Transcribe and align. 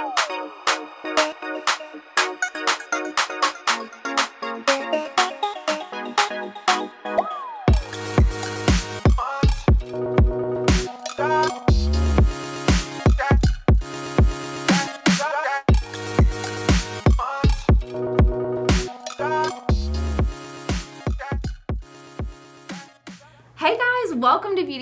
welcome 0.00 1.09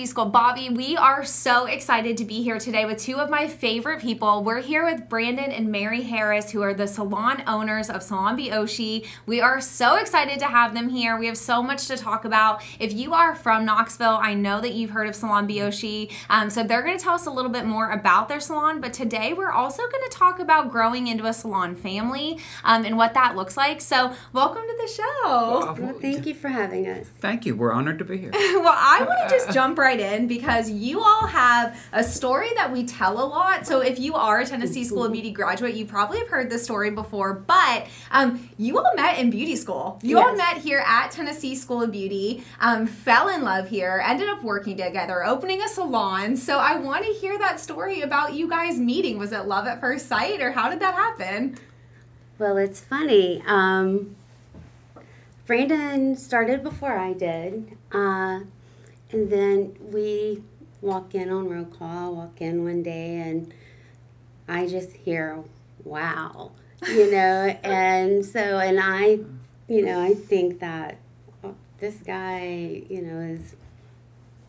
School 0.09 0.25
Bobby. 0.25 0.69
We 0.69 0.97
are 0.97 1.23
so 1.23 1.67
excited 1.67 2.17
to 2.17 2.25
be 2.25 2.41
here 2.41 2.57
today 2.57 2.85
with 2.85 2.97
two 2.97 3.17
of 3.17 3.29
my 3.29 3.47
favorite 3.47 4.01
people. 4.01 4.43
We're 4.43 4.61
here 4.61 4.83
with 4.83 5.07
Brandon 5.07 5.51
and 5.51 5.71
Mary 5.71 6.01
Harris, 6.01 6.49
who 6.49 6.63
are 6.63 6.73
the 6.73 6.87
salon 6.87 7.43
owners 7.45 7.91
of 7.91 8.01
Salon 8.01 8.35
Bioshi. 8.35 9.05
We 9.27 9.39
are 9.39 9.61
so 9.61 9.97
excited 9.97 10.39
to 10.39 10.45
have 10.45 10.73
them 10.73 10.89
here. 10.89 11.15
We 11.15 11.27
have 11.27 11.37
so 11.37 11.61
much 11.61 11.85
to 11.87 11.95
talk 11.95 12.25
about. 12.25 12.63
If 12.79 12.91
you 12.91 13.13
are 13.13 13.35
from 13.35 13.65
Knoxville, 13.65 14.17
I 14.19 14.33
know 14.33 14.59
that 14.61 14.73
you've 14.73 14.89
heard 14.89 15.07
of 15.07 15.15
Salon 15.15 15.47
Bioshi. 15.47 16.11
Um, 16.27 16.49
so 16.49 16.63
they're 16.63 16.81
going 16.81 16.97
to 16.97 17.03
tell 17.03 17.13
us 17.13 17.27
a 17.27 17.31
little 17.31 17.51
bit 17.51 17.65
more 17.65 17.91
about 17.91 18.29
their 18.29 18.39
salon. 18.39 18.81
But 18.81 18.93
today 18.93 19.33
we're 19.33 19.51
also 19.51 19.83
going 19.83 20.09
to 20.09 20.11
talk 20.11 20.39
about 20.39 20.71
growing 20.71 21.05
into 21.05 21.27
a 21.27 21.33
salon 21.33 21.75
family 21.75 22.39
um, 22.63 22.83
and 22.83 22.97
what 22.97 23.13
that 23.13 23.35
looks 23.35 23.55
like. 23.55 23.79
So 23.79 24.11
welcome 24.33 24.63
to 24.63 24.77
the 24.81 24.91
show. 24.91 25.75
Well, 25.79 25.99
thank 26.01 26.25
you 26.25 26.33
for 26.33 26.47
having 26.47 26.87
us. 26.87 27.07
Thank 27.19 27.45
you. 27.45 27.55
We're 27.55 27.73
honored 27.73 27.99
to 27.99 28.05
be 28.05 28.17
here. 28.17 28.31
well, 28.33 28.73
I 28.75 29.05
want 29.07 29.29
to 29.29 29.35
just 29.35 29.51
jump 29.51 29.77
right 29.77 29.99
in 29.99 30.08
because 30.27 30.69
you 30.69 31.01
all 31.01 31.27
have 31.27 31.79
a 31.91 32.03
story 32.03 32.49
that 32.55 32.71
we 32.71 32.85
tell 32.85 33.23
a 33.23 33.25
lot. 33.25 33.67
So 33.67 33.81
if 33.81 33.99
you 33.99 34.15
are 34.15 34.39
a 34.39 34.45
Tennessee 34.45 34.83
School 34.83 35.05
of 35.05 35.11
Beauty 35.11 35.31
graduate, 35.31 35.75
you 35.75 35.85
probably 35.85 36.19
have 36.19 36.27
heard 36.27 36.49
this 36.49 36.63
story 36.63 36.91
before. 36.91 37.33
But 37.33 37.87
um, 38.11 38.49
you 38.57 38.77
all 38.77 38.91
met 38.95 39.19
in 39.19 39.29
beauty 39.29 39.55
school. 39.55 39.99
You 40.01 40.17
yes. 40.17 40.27
all 40.27 40.35
met 40.35 40.57
here 40.57 40.83
at 40.85 41.11
Tennessee 41.11 41.55
School 41.55 41.83
of 41.83 41.91
Beauty, 41.91 42.43
um, 42.59 42.87
fell 42.87 43.29
in 43.29 43.43
love 43.43 43.69
here, 43.69 44.03
ended 44.05 44.29
up 44.29 44.43
working 44.43 44.77
together, 44.77 45.23
opening 45.23 45.61
a 45.61 45.67
salon. 45.67 46.35
So 46.35 46.59
I 46.59 46.77
want 46.77 47.05
to 47.05 47.11
hear 47.13 47.37
that 47.39 47.59
story 47.59 48.01
about 48.01 48.33
you 48.33 48.49
guys 48.49 48.77
meeting. 48.77 49.17
Was 49.17 49.31
it 49.31 49.45
love 49.45 49.67
at 49.67 49.79
first 49.79 50.07
sight, 50.07 50.41
or 50.41 50.51
how 50.51 50.69
did 50.69 50.79
that 50.79 50.93
happen? 50.93 51.57
Well, 52.37 52.57
it's 52.57 52.79
funny. 52.79 53.43
Um, 53.45 54.15
Brandon 55.45 56.15
started 56.15 56.63
before 56.63 56.97
I 56.97 57.13
did. 57.13 57.75
Uh, 57.91 58.41
and 59.11 59.29
then 59.29 59.75
we 59.79 60.43
walk 60.81 61.15
in 61.15 61.29
on 61.29 61.49
roll 61.49 61.65
call, 61.65 62.15
walk 62.15 62.41
in 62.41 62.63
one 62.63 62.83
day, 62.83 63.17
and 63.17 63.53
I 64.47 64.67
just 64.67 64.91
hear, 64.91 65.43
wow, 65.83 66.51
you 66.87 67.11
know, 67.11 67.57
and 67.63 68.25
so, 68.25 68.59
and 68.59 68.79
I, 68.81 69.19
you 69.67 69.85
know, 69.85 70.01
I 70.01 70.13
think 70.13 70.59
that 70.59 70.97
oh, 71.43 71.55
this 71.79 71.95
guy, 71.95 72.83
you 72.89 73.01
know, 73.01 73.19
is 73.19 73.55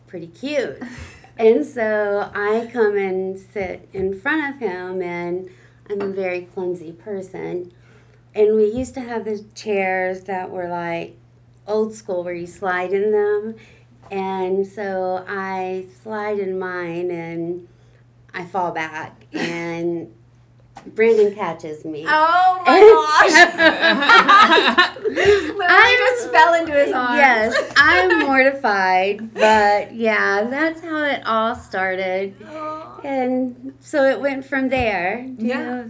pretty 0.07 0.27
cute. 0.27 0.81
And 1.37 1.65
so 1.65 2.29
I 2.35 2.69
come 2.71 2.97
and 2.97 3.39
sit 3.39 3.89
in 3.93 4.19
front 4.19 4.53
of 4.53 4.59
him, 4.59 5.01
and 5.01 5.49
I'm 5.89 6.01
a 6.01 6.07
very 6.07 6.41
clumsy 6.41 6.91
person. 6.91 7.71
And 8.35 8.55
we 8.55 8.65
used 8.65 8.93
to 8.95 9.01
have 9.01 9.25
the 9.25 9.43
chairs 9.55 10.25
that 10.25 10.51
were 10.51 10.67
like 10.67 11.17
old 11.65 11.95
school 11.95 12.23
where 12.23 12.33
you 12.33 12.45
slide 12.45 12.93
in 12.93 13.11
them 13.11 13.55
and 14.11 14.67
so 14.67 15.23
I 15.27 15.85
slide 16.03 16.39
in 16.39 16.59
mine 16.59 17.09
and 17.09 17.67
I 18.33 18.45
fall 18.45 18.71
back 18.71 19.25
and 19.33 20.13
Brandon 20.87 21.33
catches 21.35 21.85
me. 21.85 22.05
Oh 22.07 22.63
my 22.65 22.79
gosh. 24.87 24.97
Literally 25.03 25.65
I 25.67 26.15
just 26.17 26.31
fell 26.31 26.53
into 26.55 26.73
his 26.73 26.91
arms. 26.91 27.17
Yes, 27.17 27.73
I'm 27.77 28.19
mortified, 28.27 29.33
but 29.33 29.93
yeah, 29.95 30.43
that's 30.49 30.81
how 30.81 31.03
it 31.03 31.21
all 31.25 31.55
started. 31.55 32.35
And 33.03 33.73
so 33.79 34.03
it 34.05 34.19
went 34.19 34.45
from 34.45 34.69
there. 34.69 35.25
Yeah. 35.37 35.61
Know, 35.61 35.89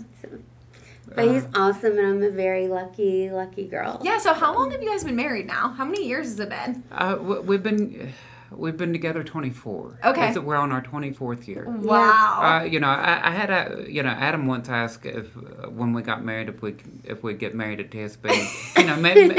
but 1.15 1.27
he's 1.27 1.45
awesome, 1.55 1.97
and 1.97 2.07
I'm 2.07 2.23
a 2.23 2.29
very 2.29 2.67
lucky, 2.67 3.29
lucky 3.29 3.67
girl. 3.67 4.01
Yeah. 4.03 4.17
So, 4.17 4.33
how 4.33 4.53
long 4.53 4.71
have 4.71 4.81
you 4.81 4.89
guys 4.89 5.03
been 5.03 5.15
married 5.15 5.47
now? 5.47 5.69
How 5.69 5.85
many 5.85 6.07
years 6.07 6.27
has 6.27 6.39
it 6.39 6.49
been? 6.49 6.83
Uh, 6.91 7.17
we've 7.19 7.63
been 7.63 8.13
We've 8.51 8.75
been 8.75 8.91
together 8.91 9.23
24. 9.23 9.99
Okay. 10.03 10.37
We're 10.37 10.57
on 10.57 10.73
our 10.73 10.81
24th 10.81 11.47
year. 11.47 11.65
Wow. 11.67 12.59
Uh, 12.61 12.63
you 12.65 12.81
know, 12.81 12.89
I, 12.89 13.29
I, 13.29 13.31
had 13.31 13.49
a, 13.49 13.85
you 13.89 14.03
know, 14.03 14.09
Adam 14.09 14.45
once 14.45 14.67
asked 14.67 15.05
if, 15.05 15.35
uh, 15.37 15.69
when 15.69 15.93
we 15.93 16.01
got 16.01 16.25
married, 16.25 16.49
if 16.49 16.61
we 16.61 16.75
if 17.05 17.23
we 17.23 17.33
get 17.33 17.55
married 17.55 17.79
at 17.79 17.91
TSB. 17.91 18.77
you 18.77 18.85
know, 18.87 18.97
maybe, 18.97 19.33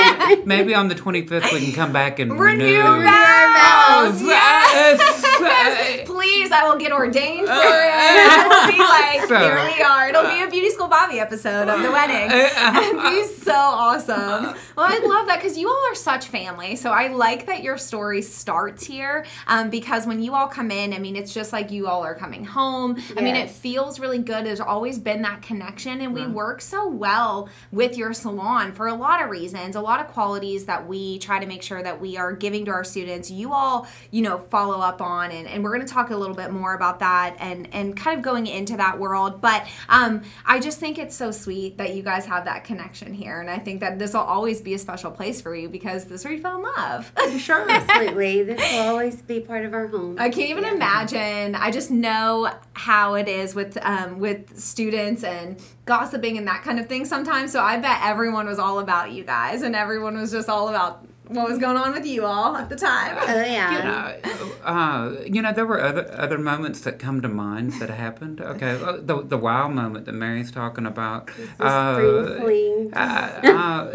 maybe 0.47 0.75
on 0.75 0.89
the 0.89 0.95
25th 0.95 1.53
we 1.53 1.61
can 1.61 1.75
come 1.75 1.93
back 1.93 2.19
and 2.21 2.33
renew, 2.33 2.65
renew 2.65 2.83
vows. 2.83 3.92
Oh, 3.93 4.27
yes. 4.27 6.07
Please, 6.07 6.51
I 6.53 6.69
will 6.69 6.79
get 6.79 6.93
ordained 6.93 7.49
uh, 7.49 7.61
for 7.61 7.69
it. 7.69 7.93
Uh, 7.93 8.47
It'll 8.47 8.73
be 8.73 8.79
like, 8.79 9.29
so, 9.29 9.39
here 9.39 9.77
we 9.77 9.83
are. 9.83 10.09
It'll 10.09 10.31
be 10.31 10.43
a 10.43 10.51
Beauty 10.51 10.71
School 10.71 10.89
Bobby 10.89 11.21
episode 11.21 11.69
of 11.69 11.81
the 11.83 11.89
uh, 11.89 11.93
wedding. 11.93 12.31
It'd 12.31 13.03
be 13.03 13.25
so 13.43 13.53
awesome. 13.53 14.55
Well, 14.77 14.87
I 14.87 14.99
love 15.05 15.27
that 15.27 15.41
because 15.41 15.59
you 15.59 15.69
all 15.69 15.91
are 15.91 15.95
such 15.95 16.27
family. 16.27 16.77
So 16.77 16.91
I 16.91 17.09
like 17.09 17.47
that 17.47 17.63
your 17.63 17.79
story 17.79 18.23
starts 18.23 18.85
here 18.85 19.27
um, 19.47 19.71
because 19.71 20.07
when 20.07 20.23
you 20.23 20.35
all 20.35 20.49
come 20.49 20.71
in, 20.71 20.93
I 20.93 20.99
mean, 20.99 21.17
it's 21.17 21.35
just 21.35 21.53
like 21.53 21.71
you 21.71 21.87
all 21.87 22.03
are 22.03 22.15
coming 22.15 22.45
home. 22.45 22.97
Yes. 22.97 23.13
I 23.17 23.21
mean, 23.21 23.37
it 23.37 23.51
feels 23.51 23.99
really 23.99 24.19
good. 24.19 24.47
There's 24.47 24.61
always 24.61 24.99
been 24.99 25.23
that 25.23 25.43
connection, 25.43 26.01
and 26.01 26.15
we 26.15 26.23
mm. 26.23 26.33
work 26.33 26.61
so 26.61 26.89
well 26.89 27.49
with 27.71 27.97
your 27.97 28.13
salon 28.13 28.73
for 28.73 28.87
a 28.87 28.95
lot 28.95 29.23
of 29.23 29.31
reasons, 29.31 29.77
a 29.77 29.81
lot 29.81 30.01
of 30.01 30.09
qualities 30.09 30.67
that 30.67 30.87
we 30.87 31.19
try 31.19 31.39
to 31.39 31.47
make 31.47 31.63
sure 31.63 31.83
that 31.83 32.01
we 32.01 32.17
are 32.17 32.33
giving 32.33 32.65
to 32.67 32.71
our 32.71 32.85
students. 32.85 33.31
You 33.31 33.53
all, 33.53 33.87
you 34.11 34.23
know, 34.23 34.39
follow 34.39 34.81
up 34.81 35.01
on, 35.01 35.31
and, 35.31 35.47
and 35.47 35.63
we're 35.63 35.75
going 35.75 35.87
to 35.87 35.93
talk 35.93 36.11
a 36.11 36.17
little 36.17 36.35
bit 36.35 36.51
more 36.51 36.75
about 36.75 36.99
that 37.01 37.37
and 37.39 37.69
and 37.73 37.97
kind 37.97 38.17
of 38.17 38.23
going 38.23 38.47
into 38.47 38.77
that 38.77 38.99
world. 38.99 39.41
But 39.41 39.67
um, 39.89 40.23
I 40.45 40.61
just 40.61 40.79
think 40.79 40.99
it's 40.99 41.15
so 41.15 41.31
sweet 41.31 41.79
that 41.79 41.95
you 41.95 42.03
guys 42.03 42.27
have 42.27 42.45
that 42.45 42.65
connection 42.65 43.15
here, 43.15 43.41
and 43.41 43.51
I 43.51 43.59
think 43.59 43.81
that 43.81 43.99
this 43.99 44.13
will 44.15 44.21
always 44.21 44.61
be 44.61 44.75
a 44.75 44.79
special 44.79 45.11
place 45.11 45.41
for 45.41 45.55
you 45.55 45.69
because 45.69 46.05
this 46.05 46.21
is 46.21 46.25
where 46.25 46.35
you 46.35 46.41
fell 46.41 46.57
in 46.57 46.63
love. 46.63 47.13
sure, 47.39 47.67
absolutely. 47.71 48.43
This 48.43 48.73
will 48.73 48.81
always 48.81 49.23
be 49.23 49.41
part 49.41 49.65
of 49.65 49.75
our 49.75 49.87
home. 49.87 50.17
I 50.19 50.31
can't 50.31 50.51
even 50.51 50.65
yeah. 50.65 50.75
imagine. 50.75 51.55
I 51.55 51.71
just 51.71 51.91
know 51.91 52.51
how 52.75 53.15
it 53.15 53.29
is 53.29 53.55
with 53.55 53.79
um, 53.83 54.19
with 54.19 54.59
students 54.59 55.25
and 55.25 55.61
gossiping 55.85 56.39
and 56.39 56.47
that 56.47 56.63
kind 56.63 56.79
of 56.79 56.89
thing 56.89 57.05
sometimes. 57.05 57.53
So 57.53 57.61
I 57.61 57.79
bet 57.79 58.01
everyone 58.03 58.47
was 58.47 58.59
all 58.59 58.79
about 58.79 59.13
you 59.13 59.25
guys, 59.25 59.63
and 59.63 59.75
everyone 59.75 60.17
was 60.17 60.31
just 60.31 60.49
all 60.49 60.69
about 60.69 61.07
what 61.35 61.49
was 61.49 61.59
going 61.59 61.77
on 61.77 61.93
with 61.93 62.07
you 62.07 62.25
all 62.25 62.57
at 62.57 62.69
the 62.69 62.77
time. 62.77 63.17
Oh 63.21 63.45
yeah. 63.45 63.73
You 63.73 63.85
know, 63.85 64.53
uh, 64.65 65.17
you 65.27 65.43
know, 65.43 65.53
there 65.53 65.67
were 65.67 65.81
other 65.81 66.11
other 66.13 66.39
moments 66.39 66.81
that 66.81 66.99
come 66.99 67.21
to 67.23 67.29
mind 67.29 67.75
that 67.81 67.91
happened. 67.91 68.41
Okay, 68.41 68.81
uh, 68.83 68.99
the 69.01 69.23
the 69.23 69.39
wow 69.39 69.69
moment 69.69 70.07
that 70.07 70.13
Mary's 70.13 70.51
talking 70.51 70.87
about. 70.87 71.31
Uh, 71.59 71.65
uh, 71.65 72.97
uh, 72.97 73.91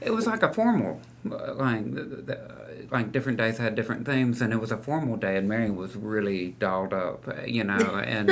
it 0.00 0.12
was 0.12 0.26
like 0.26 0.42
a 0.42 0.52
formal 0.52 1.00
like 1.24 1.94
the, 1.94 2.02
the, 2.02 2.57
like 2.90 3.12
different 3.12 3.38
days 3.38 3.58
had 3.58 3.74
different 3.74 4.06
themes, 4.06 4.40
and 4.40 4.52
it 4.52 4.56
was 4.56 4.72
a 4.72 4.76
formal 4.76 5.16
day, 5.16 5.36
and 5.36 5.48
Mary 5.48 5.70
was 5.70 5.94
really 5.96 6.52
dolled 6.58 6.92
up, 6.92 7.24
you 7.46 7.64
know, 7.64 7.76
and 8.04 8.26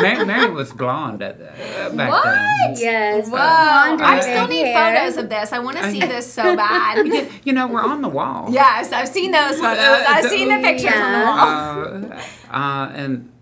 Mary, 0.00 0.24
Mary, 0.24 0.50
was 0.50 0.72
blonde 0.72 1.22
at 1.22 1.40
uh, 1.40 1.90
back 1.94 2.10
what? 2.10 2.24
then. 2.24 2.74
Yes. 2.76 3.28
Whoa! 3.28 3.36
I 3.38 4.20
still 4.20 4.48
need 4.48 4.66
hair. 4.66 4.96
photos 4.96 5.16
of 5.16 5.28
this. 5.28 5.52
I 5.52 5.58
want 5.60 5.78
to 5.78 5.90
see 5.90 6.00
this 6.00 6.32
so 6.32 6.56
bad. 6.56 7.06
you 7.44 7.52
know, 7.52 7.66
we're 7.66 7.84
on 7.84 8.02
the 8.02 8.08
wall. 8.08 8.48
Yes, 8.50 8.92
I've 8.92 9.08
seen 9.08 9.30
those 9.30 9.60
photos. 9.60 10.04
I've 10.06 10.26
seen 10.26 10.48
the 10.48 10.58
pictures 10.62 10.90
yeah. 10.90 11.30
on 11.30 12.00
the 12.00 12.08
wall. 12.08 12.18
Uh, 12.50 12.56
uh, 12.56 12.92
and 12.94 13.32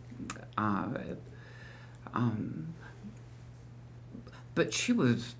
uh, 0.58 0.88
um, 2.14 2.74
but 4.54 4.74
she 4.74 4.92
was 4.92 5.34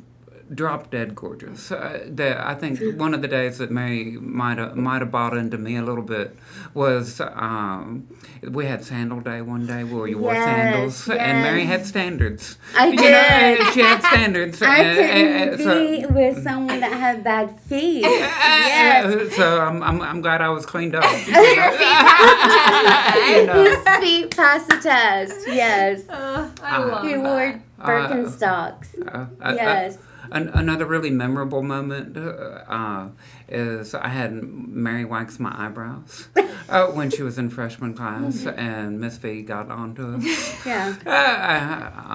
drop 0.53 0.91
dead 0.91 1.15
gorgeous. 1.15 1.71
Uh, 1.71 2.07
the, 2.09 2.47
I 2.47 2.55
think 2.55 2.81
one 2.99 3.15
of 3.15 3.23
the 3.23 3.29
days 3.29 3.59
that 3.59 3.71
Mary 3.71 4.13
might 4.13 4.59
have 4.59 4.77
might 4.77 5.01
have 5.01 5.11
bought 5.11 5.37
into 5.37 5.59
me 5.59 5.77
a 5.77 5.83
little 5.83 6.03
bit 6.03 6.37
was 6.75 7.21
um, 7.21 8.09
we 8.43 8.67
had 8.67 8.85
sandal 8.85 9.21
day 9.21 9.43
one 9.43 9.67
day 9.67 9.85
where 9.85 10.07
you 10.07 10.19
wore 10.19 10.35
sandals, 10.35 11.09
yes. 11.09 11.19
and 11.19 11.43
Mary 11.43 11.65
had 11.65 11.87
standards. 11.87 12.59
I 12.77 12.91
did. 12.91 13.59
Know, 13.61 13.71
she 13.73 13.81
had 13.81 14.03
standards. 14.03 14.63
I 14.63 14.79
and, 14.79 14.97
couldn't 14.97 15.49
and, 15.49 15.61
so, 15.61 15.87
be 15.87 16.07
with 16.07 16.43
someone 16.43 16.81
that 16.81 16.93
had 16.93 17.25
bad 17.25 17.61
feet. 17.61 18.03
yes. 18.03 19.35
So 19.37 19.61
I'm, 19.61 19.83
I'm, 19.83 20.01
I'm 20.03 20.21
glad 20.21 20.41
I 20.41 20.49
was 20.49 20.67
cleaned 20.67 20.95
up. 20.95 21.05
your 21.27 21.73
feet 21.73 21.91
passed 21.91 22.29
the 22.29 23.57
test. 23.57 23.89
His 23.89 23.99
feet 24.05 24.37
passed 24.37 24.69
the 24.69 24.77
test. 24.77 25.49
Yes. 25.49 26.09
Uh, 26.09 26.51
I 26.63 26.79
love 26.79 27.05
he 27.05 27.13
that. 27.13 27.23
wore 27.23 27.63
Birkenstocks. 27.79 29.07
Uh, 29.07 29.27
uh, 29.41 29.55
yes. 29.55 29.99
An, 30.31 30.49
another 30.49 30.85
really 30.87 31.11
memorable 31.11 31.63
moment 31.63 32.17
uh, 32.17 33.09
is 33.49 33.95
I 33.95 34.09
had 34.09 34.33
Mary 34.43 35.05
wax 35.05 35.39
my 35.39 35.55
eyebrows 35.57 36.29
uh, 36.69 36.87
when 36.87 37.11
she 37.11 37.23
was 37.23 37.39
in 37.39 37.51
freshman 37.51 37.95
class, 37.95 38.47
and 38.47 39.01
Miss 39.01 39.17
V 39.19 39.43
got 39.43 39.71
onto 39.71 40.17
us. 40.17 40.67
Yeah. 40.67 40.95
Uh, 41.07 41.11
I, 41.11 41.57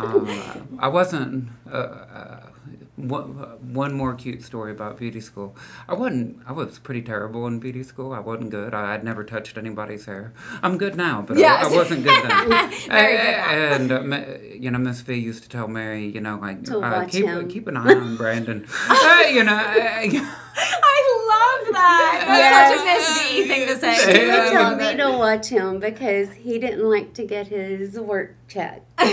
uh, 0.06 0.62
I 0.80 0.88
wasn't. 0.88 1.50
One, 2.96 3.94
more 3.94 4.14
cute 4.14 4.44
story 4.44 4.72
about 4.72 5.00
beauty 5.00 5.20
school. 5.20 5.56
I 5.88 5.96
wasn't. 5.96 6.38
I 6.46 6.52
was 6.52 6.78
pretty 6.78 7.02
terrible 7.02 7.48
in 7.48 7.60
beauty 7.60 7.82
school. 7.82 8.14
I 8.14 8.20
wasn't 8.20 8.52
good. 8.52 8.76
I, 8.76 8.92
would 8.92 9.04
never 9.04 9.24
touched 9.24 9.58
anybody's 9.58 10.06
hair. 10.06 10.32
I'm 10.62 10.78
good 10.78 10.96
now, 10.96 11.24
but 11.28 11.38
Yes. 11.38 11.66
I, 11.66 11.74
I 11.74 11.76
wasn't 11.76 12.04
good 12.04 12.24
then. 12.24 12.50
Very 12.88 13.18
good 13.18 13.32
now. 13.32 13.50
And 13.50 13.92
uh, 14.14 14.38
you 14.54 14.70
know, 14.70 14.78
Miss 14.78 15.02
V 15.02 15.16
used 15.16 15.42
to 15.44 15.50
tell 15.50 15.68
Mary, 15.68 16.08
you 16.08 16.22
know, 16.22 16.38
like 16.38 16.70
uh, 16.70 17.06
keep 17.06 17.26
him. 17.26 17.48
keep 17.50 17.68
an 17.68 17.78
eye 17.78 17.96
on 17.96 18.16
Brandon. 18.16 18.68
uh, 18.90 19.24
you 19.28 19.44
know. 19.44 19.56
Uh, 19.56 20.30
I 20.56 21.64
love 21.66 21.74
that. 21.74 22.24
That's 22.28 22.70
such 22.70 22.80
a 22.80 22.86
Miss 22.86 23.32
V 23.32 23.48
thing 23.48 23.68
to 23.68 23.80
say. 23.80 23.96
She 24.14 24.28
would 24.28 24.52
tell 24.52 24.76
me 24.76 24.96
to 24.98 25.18
watch 25.18 25.48
him 25.48 25.80
because 25.80 26.32
he 26.34 26.60
didn't 26.60 26.88
like 26.88 27.16
to 27.16 27.26
get 27.26 27.48
his 27.48 28.00
work 28.00 28.36
checked. 28.54 28.86
so 29.02 29.08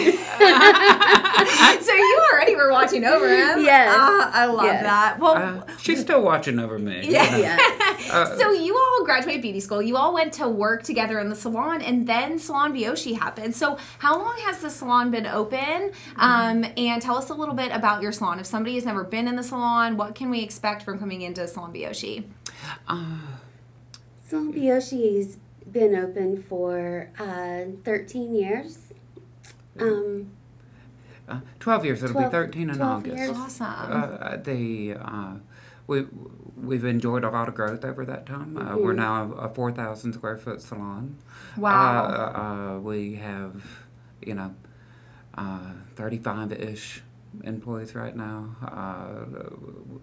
you 1.94 2.20
already 2.32 2.54
were 2.54 2.70
watching 2.70 3.04
over 3.04 3.28
him. 3.28 3.64
Yes. 3.64 3.94
Ah, 3.96 4.30
I 4.32 4.44
love 4.46 4.64
Yes. 4.64 4.82
that. 4.82 5.18
Well, 5.18 5.36
uh, 5.36 5.62
she's 5.78 6.00
still 6.00 6.22
watching 6.22 6.58
over 6.58 6.78
me. 6.78 7.06
you 7.06 7.12
Yeah. 7.12 7.30
know. 7.30 7.38
Yeah. 7.38 8.12
Uh, 8.12 8.36
so 8.36 8.50
you 8.52 8.76
all 8.76 9.04
graduated 9.04 9.42
beauty 9.42 9.60
school. 9.60 9.82
You 9.82 9.96
all 9.96 10.12
went 10.12 10.32
to 10.34 10.48
work 10.48 10.82
together 10.82 11.18
in 11.18 11.28
the 11.28 11.36
salon, 11.36 11.80
and 11.82 12.06
then 12.06 12.38
Salon 12.38 12.72
Bioshi 12.74 13.18
happened. 13.18 13.54
So 13.56 13.78
how 13.98 14.18
long 14.18 14.36
has 14.40 14.60
the 14.60 14.70
salon 14.70 15.10
been 15.10 15.26
open? 15.26 15.92
Um, 16.16 16.64
and 16.76 17.00
tell 17.02 17.16
us 17.16 17.30
a 17.30 17.34
little 17.34 17.54
bit 17.54 17.72
about 17.72 18.02
your 18.02 18.12
salon. 18.12 18.38
If 18.38 18.46
somebody 18.46 18.74
has 18.74 18.84
never 18.84 19.04
been 19.04 19.26
in 19.26 19.36
the 19.36 19.42
salon, 19.42 19.96
what 19.96 20.14
can 20.14 20.30
we 20.30 20.42
expect 20.42 20.82
from 20.82 20.98
coming 20.98 21.22
into 21.22 21.46
Salon 21.48 21.72
Bioshi? 21.72 22.24
Salon 24.26 24.52
Bioshi's 24.52 25.38
been 25.70 25.94
open 25.94 26.42
for 26.42 27.10
uh, 27.18 27.70
13 27.84 28.34
years. 28.34 28.78
Um, 29.82 30.30
Uh, 31.28 31.40
Twelve 31.60 31.84
years. 31.84 32.02
It'll 32.02 32.12
12 32.14 32.30
be 32.30 32.36
thirteen 32.36 32.70
in 32.70 32.76
12 32.76 32.90
August. 33.04 33.16
years. 33.16 33.30
Awesome. 33.36 33.66
Uh, 33.68 34.36
the 34.42 34.94
uh, 34.94 35.34
we 35.86 36.06
we've 36.56 36.84
enjoyed 36.84 37.22
a 37.22 37.30
lot 37.30 37.46
of 37.48 37.54
growth 37.54 37.84
over 37.84 38.04
that 38.04 38.26
time. 38.26 38.56
Uh, 38.56 38.76
We're 38.76 38.92
Mhm. 38.94 38.96
now 38.96 39.32
a 39.34 39.48
four 39.48 39.70
thousand 39.70 40.12
square 40.14 40.36
foot 40.38 40.60
salon. 40.60 41.16
wow. 41.56 42.04
Uh, 42.04 42.40
uh, 42.40 42.80
we 42.80 43.14
have, 43.14 43.62
you 44.22 44.34
know, 44.34 44.54
thirty 45.94 46.18
five 46.18 46.50
ish 46.52 47.02
employees 47.44 47.94
right 47.94 48.16
now. 48.16 48.56
Uh, 48.64 49.24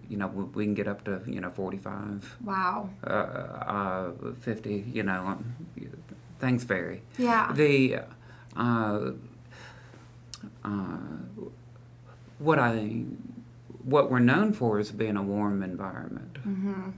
you 0.08 0.16
know, 0.16 0.28
we, 0.28 0.44
we 0.44 0.64
can 0.64 0.72
get 0.74 0.88
up 0.88 1.04
to 1.04 1.20
you 1.26 1.40
know 1.42 1.50
forty 1.50 1.76
five. 1.78 2.36
wow. 2.42 2.88
Uh, 3.06 3.10
uh, 3.10 4.12
50, 4.40 4.86
you 4.94 5.02
know, 5.02 5.26
um, 5.26 5.44
things 6.38 6.64
vary. 6.64 7.02
Yeah. 7.18 7.52
The, 7.52 8.00
uh, 10.64 10.96
what 12.38 12.58
I, 12.58 13.04
what 13.84 14.10
we're 14.10 14.18
known 14.20 14.52
for 14.52 14.78
is 14.78 14.90
being 14.92 15.16
a 15.16 15.22
warm 15.22 15.62
environment. 15.62 16.38
hmm 16.42 16.90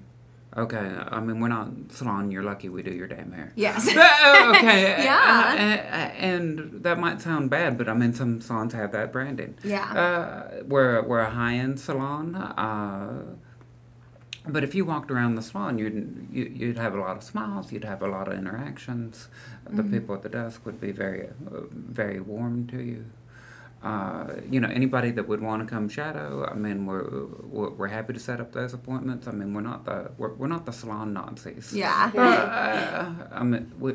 Okay, 0.56 0.78
I 0.78 1.20
mean, 1.20 1.38
we're 1.38 1.46
not 1.46 1.68
salon, 1.90 2.32
you're 2.32 2.42
lucky 2.42 2.68
we 2.68 2.82
do 2.82 2.90
your 2.90 3.06
damn 3.06 3.30
hair. 3.30 3.52
Yes. 3.54 3.86
Uh, 3.86 4.52
okay. 4.56 5.04
Yeah. 5.04 5.54
uh, 5.54 6.20
and 6.20 6.82
that 6.82 6.98
might 6.98 7.20
sound 7.22 7.50
bad, 7.50 7.78
but 7.78 7.88
I 7.88 7.94
mean, 7.94 8.12
some 8.14 8.40
salons 8.40 8.72
have 8.72 8.90
that 8.90 9.12
branding. 9.12 9.56
yeah. 9.62 9.92
Uh, 9.92 10.62
we're 10.66 11.02
we're 11.02 11.20
a 11.20 11.30
high 11.30 11.54
end 11.54 11.78
salon. 11.78 12.34
Uh, 12.34 13.36
but 14.48 14.64
if 14.64 14.74
you 14.74 14.84
walked 14.84 15.12
around 15.12 15.36
the 15.36 15.42
salon, 15.42 15.78
you'd 15.78 16.26
you- 16.32 16.52
you'd 16.52 16.78
have 16.78 16.94
a 16.94 17.00
lot 17.00 17.16
of 17.16 17.22
smiles. 17.22 17.70
You'd 17.70 17.84
have 17.84 18.02
a 18.02 18.08
lot 18.08 18.26
of 18.26 18.34
interactions. 18.34 19.28
The 19.68 19.82
Mhm. 19.84 19.92
people 19.92 20.16
at 20.16 20.22
the 20.22 20.28
desk 20.30 20.66
would 20.66 20.80
be 20.80 20.90
very 20.90 21.28
uh, 21.28 21.60
very 21.70 22.18
warm 22.18 22.66
to 22.68 22.82
you. 22.82 23.04
Uh, 23.82 24.34
you 24.50 24.60
know, 24.60 24.68
anybody 24.68 25.10
that 25.10 25.26
would 25.26 25.40
want 25.40 25.66
to 25.66 25.74
come 25.74 25.88
shadow, 25.88 26.46
I 26.46 26.54
mean, 26.54 26.84
we're, 26.84 27.26
we're 27.54 27.70
we're 27.70 27.88
happy 27.88 28.12
to 28.12 28.20
set 28.20 28.38
up 28.38 28.52
those 28.52 28.74
appointments. 28.74 29.26
I 29.26 29.30
mean, 29.30 29.54
we're 29.54 29.62
not 29.62 29.86
the 29.86 30.10
we're, 30.18 30.34
we're 30.34 30.48
not 30.48 30.66
the 30.66 30.72
salon 30.72 31.14
Nazis. 31.14 31.72
yeah. 31.72 32.10
Uh, 32.14 33.14
I 33.32 33.42
mean, 33.42 33.72
we, 33.78 33.94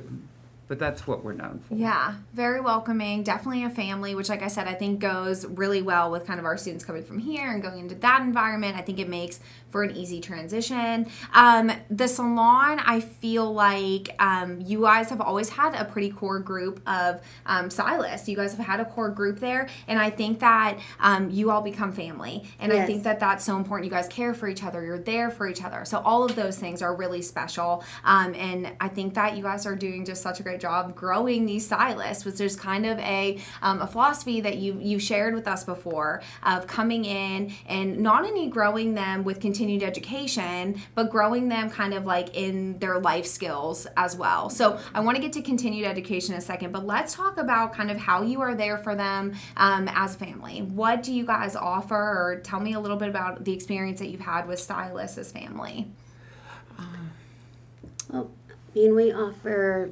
but 0.68 0.80
that's 0.80 1.06
what 1.06 1.24
we're 1.24 1.34
known 1.34 1.60
for. 1.60 1.76
Yeah, 1.76 2.16
very 2.34 2.60
welcoming. 2.60 3.24
Definitely 3.24 3.64
a 3.64 3.70
family, 3.70 4.16
which, 4.16 4.30
like 4.30 4.42
I 4.42 4.48
said, 4.48 4.68
I 4.68 4.74
think 4.74 5.00
goes 5.00 5.46
really 5.46 5.82
well 5.82 6.12
with 6.12 6.26
kind 6.26 6.40
of 6.40 6.46
our 6.46 6.58
students 6.58 6.84
coming 6.84 7.04
from 7.04 7.20
here 7.20 7.52
and 7.52 7.62
going 7.62 7.80
into 7.80 7.96
that 7.96 8.22
environment. 8.22 8.76
I 8.76 8.82
think 8.82 9.00
it 9.00 9.10
makes 9.10 9.40
for 9.70 9.84
an 9.84 9.96
easy 9.96 10.22
transition. 10.22 11.08
Um, 11.34 11.72
the 11.90 12.08
salon, 12.08 12.80
I 12.80 13.02
feel 13.02 13.54
like 13.54 14.16
um, 14.20 14.62
you 14.62 14.82
guys 14.82 15.10
have 15.10 15.22
always 15.22 15.50
had 15.50 15.76
a 15.76 15.86
pretty 15.86 16.10
core 16.12 16.40
group 16.40 16.82
of 16.88 17.22
um, 17.46 17.70
stylists. 17.70 18.28
You 18.28 18.36
guys 18.36 18.56
have 18.56 18.66
had 18.66 18.80
a 18.80 18.86
core 18.86 19.10
group 19.10 19.40
there, 19.40 19.68
and 19.88 20.00
I 20.00 20.10
think 20.10 20.40
that 20.40 20.80
um, 21.00 21.30
you 21.30 21.52
all 21.52 21.62
become 21.62 21.92
family. 21.92 22.44
And 22.60 22.72
I 22.72 22.86
think 22.86 23.04
that 23.04 23.20
that's 23.20 23.44
so 23.44 23.58
important. 23.58 23.86
You 23.86 23.92
guys 23.92 24.08
care 24.08 24.34
for 24.34 24.48
each 24.48 24.64
other. 24.64 24.84
You're 24.84 24.98
there 24.98 25.30
for 25.30 25.48
each 25.48 25.64
other. 25.64 25.86
So 25.86 26.00
all 26.00 26.24
of 26.24 26.36
those 26.36 26.58
things 26.58 26.82
are 26.82 26.96
really 26.96 27.22
special. 27.22 27.84
Um, 28.04 28.34
and 28.36 28.72
I 28.80 28.88
think 28.88 29.14
that 29.16 29.38
you 29.38 29.44
guys 29.44 29.66
are 29.66 29.76
doing 29.76 30.06
just 30.06 30.22
such 30.22 30.40
a 30.40 30.44
great 30.44 30.55
job 30.57 30.96
growing 30.96 31.46
these 31.46 31.66
stylists, 31.66 32.25
which 32.25 32.40
is 32.40 32.56
kind 32.56 32.86
of 32.86 33.00
a 33.00 33.40
um, 33.62 33.81
a 33.81 33.88
philosophy 33.88 34.42
that 34.42 34.57
you 34.57 34.78
you 34.80 35.00
shared 35.00 35.34
with 35.34 35.48
us 35.48 35.63
before 35.63 36.22
of 36.44 36.68
coming 36.68 37.06
in 37.06 37.54
and 37.68 38.00
not 38.00 38.25
only 38.25 38.48
growing 38.48 38.94
them 38.94 39.24
with 39.24 39.40
continued 39.40 39.84
education, 39.84 40.81
but 40.94 41.10
growing 41.10 41.50
them 41.50 41.69
kind 41.69 41.94
of 41.94 42.06
like 42.06 42.36
in 42.36 42.78
their 42.80 43.00
life 43.00 43.25
skills 43.25 43.88
as 43.98 44.16
well. 44.16 44.50
So 44.50 44.80
I 44.94 45.00
want 45.00 45.16
to 45.16 45.22
get 45.22 45.34
to 45.34 45.42
continued 45.42 45.86
education 45.86 46.34
in 46.34 46.40
a 46.40 46.42
second, 46.42 46.72
but 46.72 46.86
let's 46.86 47.13
talk 47.13 47.38
about 47.38 47.74
kind 47.74 47.92
of 47.92 47.98
how 47.98 48.22
you 48.22 48.42
are 48.42 48.56
there 48.56 48.78
for 48.78 48.96
them 48.96 49.34
um, 49.58 49.90
as 49.94 50.16
a 50.16 50.18
family. 50.18 50.62
What 50.62 51.04
do 51.04 51.13
you 51.13 51.25
guys 51.25 51.56
offer, 51.56 51.96
or 51.96 52.42
tell 52.44 52.60
me 52.60 52.74
a 52.74 52.80
little 52.80 52.98
bit 52.98 53.10
about 53.10 53.44
the 53.44 53.54
experience 53.54 54.00
that 54.00 54.10
you've 54.10 54.22
had 54.22 54.48
with 54.48 54.60
stylists 54.60 55.18
as 55.18 55.31
family. 55.31 55.88
Well, 58.10 58.30
I 58.50 58.54
mean, 58.78 58.96
we 58.96 59.12
offer 59.12 59.92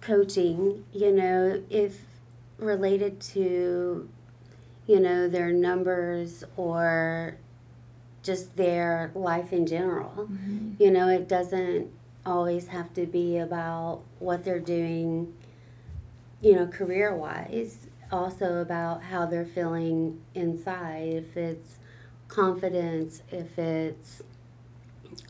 coaching, 0.00 0.84
you 0.92 1.12
know, 1.12 1.62
if 1.70 2.02
related 2.58 3.20
to, 3.20 4.08
you 4.86 5.00
know, 5.00 5.28
their 5.28 5.52
numbers 5.52 6.44
or 6.56 7.36
just 8.22 8.56
their 8.56 9.10
life 9.14 9.52
in 9.52 9.66
general. 9.66 10.28
You 10.78 10.90
know, 10.90 11.08
it 11.08 11.28
doesn't 11.28 11.90
always 12.26 12.68
have 12.68 12.92
to 12.94 13.06
be 13.06 13.38
about 13.38 14.02
what 14.18 14.44
they're 14.44 14.60
doing, 14.60 15.32
you 16.42 16.54
know, 16.54 16.66
career 16.66 17.14
wise. 17.14 17.78
Also 18.12 18.60
about 18.60 19.04
how 19.04 19.24
they're 19.24 19.46
feeling 19.46 20.20
inside. 20.34 21.08
If 21.08 21.36
it's 21.36 21.76
confidence, 22.28 23.22
if 23.30 23.56
it's 23.56 24.22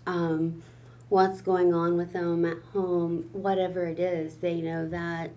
um, 0.07 0.63
what's 1.11 1.43
going 1.43 1.75
on 1.75 1.97
with 1.99 2.15
them 2.15 2.47
at 2.47 2.57
home, 2.73 3.29
whatever 3.33 3.85
it 3.85 3.99
is, 3.99 4.37
they 4.37 4.63
know 4.63 4.89
that 4.89 5.31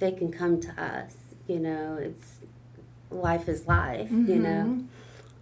they 0.00 0.10
can 0.10 0.32
come 0.32 0.60
to 0.60 0.82
us. 0.82 1.14
You 1.46 1.60
know, 1.60 1.98
it's 2.00 2.38
life 3.10 3.48
is 3.48 3.68
life, 3.68 4.10
you 4.10 4.36
know. 4.36 4.82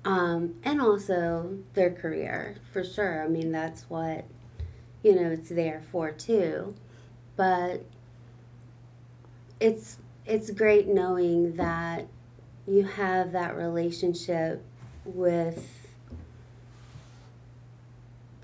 Um, 0.05 0.55
and 0.65 0.81
also 0.81 1.59
their 1.75 1.91
career, 1.91 2.57
for 2.73 2.83
sure. 2.83 3.23
I 3.25 3.29
mean, 3.29 3.53
that's 3.53 3.83
what, 3.89 4.25
you 5.03 5.15
know, 5.15 5.31
it's 5.31 5.51
there 5.51 5.83
for 5.93 6.11
too. 6.11 6.75
But 7.37 7.85
it's 9.61 9.99
it's 10.27 10.51
great 10.51 10.89
knowing 10.89 11.57
that 11.57 12.07
you 12.67 12.85
have 12.85 13.33
that 13.33 13.57
relationship 13.57 14.65
with 15.05 15.78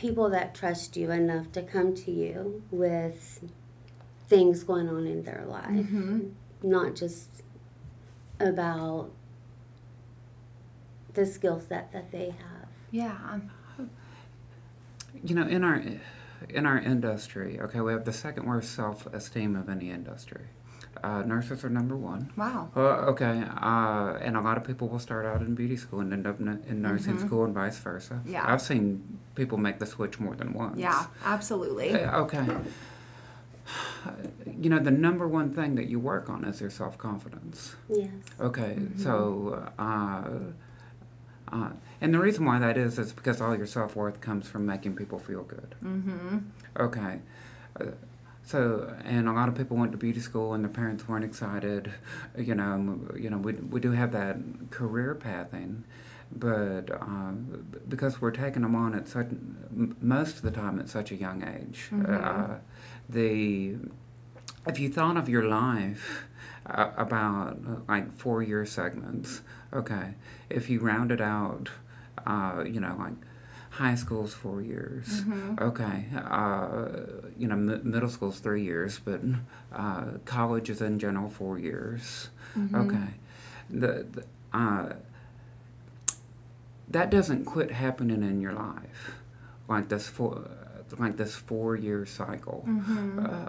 people 0.05 0.29
that 0.29 0.55
trust 0.55 0.99
you 0.99 1.11
enough 1.11 1.51
to 1.51 1.63
come 1.63 1.95
to 1.95 2.11
you 2.11 2.63
with 2.71 3.43
things 4.29 4.63
going 4.63 4.87
on 4.87 5.07
in 5.07 5.23
their 5.23 5.47
life, 5.49 5.71
Mm-hmm. 5.71 6.29
not 6.63 6.95
just 6.95 7.31
about 8.39 9.11
the 11.15 11.25
skill 11.25 11.59
set 11.59 11.91
that 11.95 12.13
they 12.13 12.27
have. 12.27 12.69
Yeah. 12.91 13.39
You 15.25 15.35
know, 15.37 15.47
in 15.47 15.65
our 15.65 15.83
in 16.51 16.67
our 16.67 16.79
industry, 16.79 17.59
okay, 17.59 17.81
we 17.81 17.91
have 17.93 18.05
the 18.05 18.13
second 18.13 18.45
worst 18.45 18.75
self 18.75 19.07
esteem 19.07 19.57
of 19.57 19.71
any 19.71 19.91
industry. 19.91 20.49
Uh, 21.03 21.23
nurses 21.23 21.65
are 21.65 21.69
number 21.69 21.97
one. 21.97 22.31
Wow. 22.37 22.71
Uh, 22.77 23.11
okay, 23.13 23.45
uh, 23.61 24.17
and 24.23 24.37
a 24.37 24.41
lot 24.41 24.57
of 24.57 24.65
people 24.65 24.89
will 24.89 24.99
start 24.99 25.27
out 25.27 25.41
in 25.43 25.55
beauty 25.55 25.77
school 25.77 26.01
and 26.01 26.13
end 26.13 26.27
up 26.27 26.41
in, 26.41 26.49
in 26.69 26.81
nursing 26.81 27.17
Mhm. 27.17 27.27
school 27.27 27.45
and 27.45 27.53
vice 27.55 27.79
versa. 27.79 28.21
Yeah. 28.25 28.45
I've 28.51 28.63
seen 28.63 29.19
people 29.35 29.59
make 29.59 29.79
the 29.81 29.87
switch 29.87 30.19
more 30.21 30.35
than 30.35 30.53
once. 30.55 30.79
Yeah, 30.79 31.07
absolutely. 31.25 31.93
Uh, 31.93 32.21
okay. 32.23 32.47
You 34.61 34.69
know, 34.71 34.79
the 34.79 34.91
number 34.91 35.27
one 35.27 35.51
thing 35.53 35.75
that 35.77 35.87
you 35.89 35.99
work 35.99 36.29
on 36.31 36.45
is 36.45 36.61
your 36.61 36.71
self 36.71 36.97
confidence. 36.99 37.75
Yes. 37.89 38.11
Okay, 38.39 38.79
so 38.97 39.67
uh, 39.79 40.29
uh, 41.51 41.71
and 42.01 42.13
the 42.15 42.19
reason 42.19 42.45
why 42.45 42.59
that 42.59 42.77
is 42.77 42.99
is 42.99 43.13
because 43.13 43.41
all 43.41 43.57
your 43.57 43.67
self 43.67 43.97
worth 43.97 44.21
comes 44.21 44.47
from 44.47 44.67
making 44.67 44.95
people 44.97 45.19
feel 45.19 45.43
good. 45.43 45.75
Mm-hmm. 45.83 46.39
Okay. 46.79 47.21
Uh, 48.45 48.51
so, 48.51 48.97
and 49.05 49.29
a 49.29 49.33
lot 49.33 49.49
of 49.49 49.55
people 49.55 49.77
went 49.77 49.93
to 49.93 49.99
beauty 49.99 50.21
school 50.21 50.55
and 50.55 50.65
their 50.65 50.71
parents 50.71 51.09
weren't 51.09 51.25
excited. 51.25 51.93
You 52.37 52.55
know, 52.55 53.01
you 53.17 53.31
know, 53.31 53.39
we, 53.39 53.53
we 53.55 53.81
do 53.81 53.93
have 53.93 54.13
that 54.13 54.37
career 54.71 55.15
pathing, 55.15 55.85
but 56.33 56.91
um, 57.01 57.67
because 57.89 58.21
we're 58.21 58.31
taking 58.31 58.63
them 58.63 58.75
on 58.75 58.95
at 58.95 59.09
such 59.09 59.29
most 60.01 60.37
of 60.37 60.43
the 60.43 60.51
time 60.51 60.79
at 60.79 60.89
such 60.89 61.11
a 61.11 61.17
young 61.17 61.43
age, 61.43 61.89
Mm-hmm. 61.93 62.53
uh, 62.55 62.57
the 63.09 63.77
if 64.67 64.79
you 64.79 64.89
thought 64.89 65.17
of 65.17 65.29
your 65.29 65.45
life 65.45 66.25
uh, 66.67 66.91
about 66.97 67.59
uh, 67.69 67.77
like 67.89 68.13
four 68.13 68.43
year 68.43 68.65
segments, 68.65 69.43
okay, 69.73 70.15
if 70.49 70.71
you 70.71 70.81
rounded 70.81 71.21
out, 71.21 71.69
uh, 72.27 72.65
you 72.67 72.81
know, 72.81 72.97
like 72.99 73.13
high 73.83 73.95
school's 73.97 74.33
four 74.35 74.61
years, 74.63 75.23
okay, 75.61 76.05
uh, 76.17 76.87
you 77.37 77.47
know, 77.49 77.55
m- 77.55 77.81
middle 77.95 78.09
school's 78.09 78.39
three 78.41 78.63
years, 78.63 79.01
but 79.05 79.21
uh, 79.73 80.05
college 80.25 80.71
is 80.71 80.81
in 80.81 80.99
general 80.99 81.29
four 81.29 81.59
years, 81.59 82.29
okay. 82.75 83.09
The, 83.71 84.07
the 84.15 84.25
uh, 84.53 84.93
that 86.89 87.11
doesn't 87.11 87.45
quit 87.45 87.71
happening 87.73 88.23
in 88.23 88.41
your 88.41 88.53
life, 88.53 89.15
like 89.69 89.89
this 89.89 90.07
four, 90.09 90.49
like 90.99 91.17
this 91.17 91.35
four 91.35 91.75
year 91.77 92.07
cycle. 92.07 92.65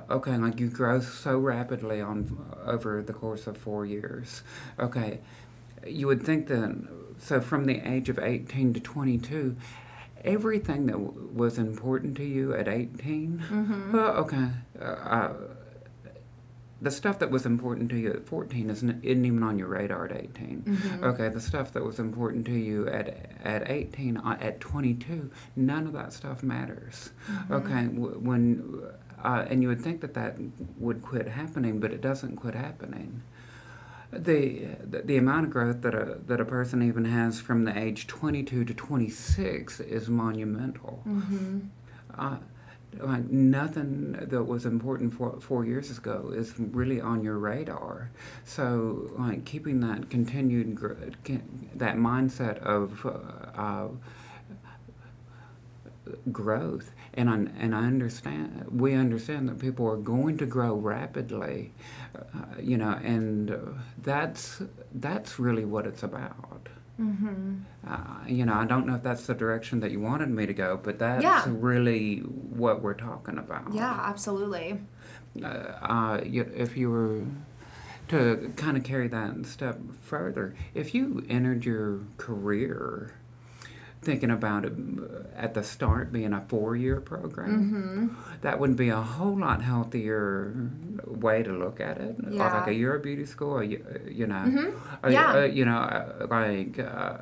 Uh, 0.10 0.13
okay, 0.15 0.38
like 0.38 0.60
you 0.60 0.67
grow 0.70 1.00
so 1.01 1.38
rapidly 1.38 2.01
on 2.01 2.38
over 2.65 3.01
the 3.03 3.13
course 3.13 3.46
of 3.48 3.58
four 3.58 3.86
years. 3.86 4.41
Okay, 4.79 5.20
you 5.86 6.08
would 6.08 6.24
think 6.24 6.48
that 6.48 6.88
so 7.20 7.39
from 7.41 7.65
the 7.65 7.79
age 7.88 8.10
of 8.10 8.17
eighteen 8.20 8.74
to 8.74 8.79
twenty 8.79 9.17
two. 9.17 9.55
Everything 10.25 10.86
that 10.88 10.94
w- 10.94 11.29
was 11.34 11.58
important 11.58 12.15
to 12.17 12.24
you 12.24 12.53
at 12.53 12.67
18, 12.67 13.39
uh, 13.94 13.98
okay, 14.24 14.50
uh, 14.82 15.29
the 16.82 16.91
stuff 16.91 17.20
that 17.20 17.32
was 17.32 17.46
important 17.46 17.89
to 17.89 17.98
you 17.98 18.12
at 18.12 18.25
14 18.27 18.70
isn't, 18.70 19.03
isn't 19.03 19.25
even 19.25 19.44
on 19.44 19.58
your 19.58 19.70
radar 19.70 20.05
at 20.05 20.12
18. 20.12 20.77
Okay, 21.03 21.29
the 21.29 21.39
stuff 21.39 21.72
that 21.74 21.84
was 21.84 22.00
important 22.00 22.46
to 22.48 22.51
you 22.53 22.88
at 22.89 23.08
at 23.44 23.70
18, 23.70 24.17
uh, 24.17 24.38
at 24.41 24.60
22, 24.60 25.29
none 25.55 25.88
of 25.88 25.94
that 25.94 26.12
stuff 26.13 26.44
matters. 26.44 27.12
Okay, 27.50 27.84
w- 27.86 28.20
when 28.20 28.82
uh, 29.24 29.46
and 29.50 29.62
you 29.63 29.70
would 29.70 29.82
think 29.82 30.01
that 30.01 30.13
that 30.15 30.38
would 30.77 31.01
quit 31.01 31.27
happening, 31.27 31.79
but 31.79 31.91
it 31.91 32.01
doesn't 32.01 32.36
quit 32.36 32.53
happening. 32.55 33.22
The, 34.17 35.01
the 35.03 35.17
amount 35.17 35.45
of 35.48 35.51
growth 35.51 35.81
that 35.81 35.93
a 35.93 36.19
that 36.27 36.39
a 36.39 36.45
person 36.45 36.81
even 36.81 37.05
has 37.05 37.39
from 37.41 37.65
the 37.65 37.77
age 37.77 38.07
22 38.07 38.65
to 38.65 38.74
26 38.74 39.79
is 39.81 40.10
monumental. 40.10 41.03
Uh, 42.17 42.38
like 43.00 43.29
nothing 43.29 44.13
that 44.13 44.43
was 44.43 44.65
important 44.65 45.13
four, 45.13 45.39
four 45.41 45.65
years 45.65 45.98
ago 45.98 46.31
is 46.34 46.57
really 46.57 47.01
on 47.01 47.24
your 47.24 47.38
radar. 47.38 48.10
So, 48.45 49.12
like 49.19 49.43
keeping 49.43 49.81
that 49.81 50.10
continued 50.10 50.75
gr- 50.75 50.93
that 51.75 51.98
mindset 51.98 52.57
of 52.60 53.05
uh, 53.05 53.60
uh, 53.60 53.88
growth, 56.32 56.91
and 57.13 57.29
I, 57.29 57.36
and 57.60 57.75
I 57.75 57.86
understand 57.86 58.65
we 58.70 58.94
understand 58.94 59.48
that 59.50 59.60
people 59.60 59.88
are 59.88 59.98
going 59.98 60.38
to 60.39 60.46
grow 60.46 60.75
rapidly, 60.75 61.74
uh, 62.15 62.22
you 62.60 62.77
know, 62.77 62.91
and 63.03 63.51
uh, 63.51 63.58
that's 64.01 64.62
that's 64.94 65.39
really 65.39 65.65
what 65.65 65.86
it's 65.86 66.03
about. 66.03 66.70
Mm-hmm. 67.00 67.55
Uh, 67.86 67.98
you 68.27 68.46
know, 68.46 68.53
I 68.53 68.65
don't 68.65 68.88
know 68.88 68.96
if 68.96 69.03
that's 69.03 69.25
the 69.27 69.34
direction 69.34 69.82
that 69.82 69.91
you 69.91 70.00
wanted 70.00 70.29
me 70.29 70.46
to 70.46 70.53
go, 70.53 70.79
but 70.82 70.98
that's 70.98 71.22
Yeah. 71.24 71.44
really 71.48 72.20
what 72.20 72.82
we're 72.82 72.94
talking 72.94 73.38
about. 73.38 73.74
Yeah, 73.74 74.00
absolutely. 74.03 74.79
Uh, 75.44 75.48
uh, 75.48 76.22
if 76.24 76.77
you 76.77 76.89
were 76.89 77.22
to 78.08 78.53
kind 78.55 78.77
of 78.77 78.84
carry 78.84 79.10
that 79.10 79.46
step 79.46 79.77
further, 80.01 80.55
if 80.74 80.96
you 80.96 81.25
entered 81.29 81.65
your 81.65 82.00
career 82.17 83.15
thinking 84.06 84.32
about 84.32 84.66
it 84.66 84.74
uh, 84.74 85.44
at 85.46 85.54
the 85.54 85.64
start 85.64 86.12
being 86.14 86.34
a 86.34 86.42
four-year 86.48 87.02
program, 87.02 87.52
Mm-hmm. 87.56 88.08
that 88.42 88.60
would 88.60 88.76
be 88.78 88.90
a 88.90 89.02
whole 89.16 89.38
lot 89.38 89.62
healthier 89.62 90.70
way 91.06 91.44
to 91.44 91.52
look 91.52 91.80
at 91.90 91.98
it. 91.98 92.16
Yeah. 92.30 92.54
Like 92.60 92.68
a 92.68 92.74
year 92.74 92.96
of 92.96 93.04
beauty 93.04 93.26
school, 93.26 93.60
a, 93.60 93.66
you 93.66 94.28
know, 94.28 94.74
a, 95.04 95.12
Yeah. 95.12 95.38
a- 95.44 95.48
you 95.48 95.66
know, 95.66 95.78
uh, 95.78 96.28
like 96.30 96.80
uh, 96.80 97.18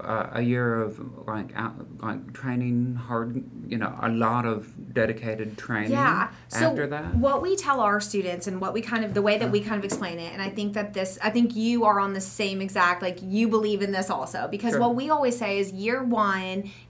uh, 0.00 0.40
a 0.40 0.42
year 0.42 0.80
of 0.86 0.92
like 1.26 1.50
out, 1.56 1.74
like 2.00 2.32
training 2.32 2.94
hard, 2.94 3.30
you 3.66 3.78
know, 3.82 3.92
a 4.00 4.08
lot 4.08 4.44
of 4.46 4.58
dedicated 4.94 5.58
training. 5.58 5.92
Yeah. 5.92 6.30
So 6.48 6.66
after 6.70 6.86
that. 6.94 7.14
what 7.16 7.42
we 7.42 7.56
tell 7.56 7.80
our 7.80 8.00
students 8.00 8.46
and 8.46 8.60
what 8.62 8.72
we 8.72 8.80
kind 8.82 9.04
of 9.04 9.12
the 9.14 9.22
way 9.28 9.36
that 9.38 9.50
we 9.50 9.60
kind 9.60 9.78
of 9.78 9.84
explain 9.84 10.18
it, 10.18 10.32
and 10.32 10.40
I 10.48 10.50
think 10.50 10.74
that 10.74 10.94
this, 10.94 11.18
I 11.22 11.30
think 11.30 11.54
you 11.56 11.84
are 11.84 11.98
on 12.00 12.12
the 12.14 12.20
same 12.40 12.58
exact 12.62 13.02
like 13.02 13.18
you 13.22 13.48
believe 13.48 13.80
in 13.82 13.92
this 13.92 14.08
also 14.10 14.40
because 14.50 14.72
Sure. 14.72 14.80
what 14.84 14.94
we 15.00 15.10
always 15.10 15.36
say 15.38 15.58
is 15.58 15.72
year 15.72 16.02
one 16.02 16.27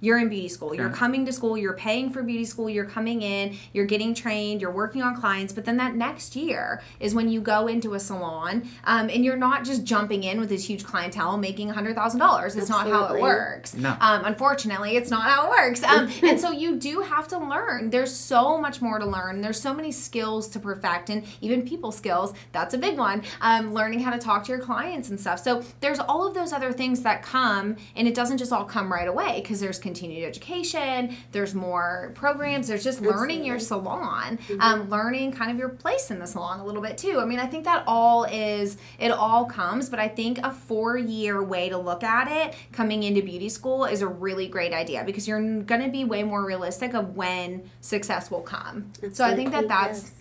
you're 0.01 0.19
in 0.19 0.29
beauty 0.29 0.49
school, 0.49 0.75
you're 0.75 0.91
coming 0.91 1.25
to 1.27 1.33
school, 1.33 1.57
you're 1.57 1.75
paying 1.75 2.11
for 2.11 2.23
beauty 2.23 2.45
school, 2.45 2.69
you're 2.69 2.85
coming 2.85 3.23
in, 3.23 3.57
you're 3.73 3.87
getting 3.87 4.15
trained, 4.15 4.61
you're 4.61 4.71
working 4.71 5.03
on 5.03 5.15
clients, 5.15 5.53
but 5.53 5.65
then 5.65 5.77
that 5.77 5.95
next 5.95 6.37
year 6.37 6.83
is 7.01 7.15
when 7.15 7.29
you 7.29 7.41
go 7.41 7.67
into 7.67 7.95
a 7.95 8.01
salon 8.01 8.69
um, 8.85 9.09
and 9.11 9.25
you're 9.25 9.37
not 9.37 9.65
just 9.65 9.85
jumping 9.85 10.25
in 10.25 10.41
with 10.41 10.49
this 10.49 10.69
huge 10.69 10.85
clientele 10.85 11.33
and 11.33 11.41
making 11.41 11.69
hundred 11.69 11.95
thousand 11.95 12.21
dollars. 12.21 12.57
It's 12.57 12.69
not 12.69 12.89
how 12.89 13.15
it 13.15 13.21
works. 13.21 13.75
No. 13.75 13.97
Um, 14.01 14.25
unfortunately, 14.25 14.97
it's 14.97 15.11
not 15.11 15.23
how 15.23 15.47
it 15.47 15.51
works. 15.51 15.83
Um, 15.83 16.11
and 16.23 16.41
so 16.41 16.51
you 16.51 16.77
do 16.77 17.01
have 17.01 17.29
to 17.29 17.39
learn. 17.39 17.91
There's 17.91 18.15
so 18.15 18.59
much 18.59 18.81
more 18.81 18.99
to 18.99 19.07
learn. 19.07 19.41
There's 19.41 19.61
so 19.61 19.75
many 19.75 19.93
skills 19.93 20.49
to 20.49 20.59
perfect, 20.59 21.11
and 21.11 21.25
even 21.41 21.63
people 21.63 21.93
skills. 21.93 22.35
That's 22.53 22.75
a 22.75 22.79
big 22.79 22.99
one. 22.99 23.23
Um, 23.41 23.75
learning 23.75 24.01
how 24.01 24.11
to 24.11 24.19
talk 24.19 24.45
to 24.45 24.53
your 24.53 24.61
clients 24.61 25.11
and 25.11 25.21
stuff. 25.21 25.41
So 25.41 25.63
there's 25.81 25.99
all 25.99 26.27
of 26.27 26.35
those 26.35 26.53
other 26.53 26.73
things 26.73 27.03
that 27.03 27.23
come, 27.23 27.77
and 27.95 28.09
it 28.09 28.15
doesn't 28.15 28.39
just 28.39 28.53
all 28.53 28.65
come 28.65 28.93
right 28.93 29.09
away 29.09 29.28
because 29.37 29.61
there's 29.61 29.79
continued 29.79 30.27
education. 30.27 31.17
There's 31.33 31.55
more 31.55 32.13
programs. 32.15 32.69
There's 32.69 32.85
just 32.85 33.01
learning 33.01 33.45
your 33.45 33.59
salon, 33.59 34.39
um, 34.61 34.89
learning 34.91 35.33
kind 35.33 35.51
of 35.51 35.59
your 35.59 35.69
place 35.69 36.11
in 36.11 36.19
the 36.19 36.27
salon 36.27 36.61
a 36.61 36.65
little 36.65 36.83
bit 36.83 36.99
too. 36.99 37.21
I 37.21 37.25
mean, 37.25 37.39
I 37.39 37.47
think 37.47 37.65
that 37.65 37.85
all 37.87 38.25
is 38.25 38.79
it 38.99 39.11
all 39.11 39.45
comes, 39.45 39.89
but 39.89 39.99
I 39.99 40.09
think 40.09 40.39
a 40.39 40.51
four 40.53 40.97
year 40.97 41.43
way 41.43 41.69
to 41.69 41.79
look 41.79 42.03
at 42.03 42.31
it 42.31 42.57
coming 42.73 43.03
into 43.03 43.23
beauty 43.23 43.49
school 43.49 43.85
is 43.85 44.03
a 44.03 44.09
really 44.09 44.49
great 44.49 44.73
idea 44.73 45.05
because 45.05 45.29
you're 45.29 45.41
going 45.63 45.83
to 45.83 45.91
be 45.91 46.05
way 46.05 46.23
more 46.23 46.45
realistic 46.45 46.95
of 46.95 47.17
when 47.17 47.71
success 47.81 48.31
will 48.31 48.43
come. 48.43 48.93
So 49.13 49.25
I 49.25 49.35
think 49.35 49.53
that 49.53 49.69
that's 49.69 50.03
yes. 50.03 50.13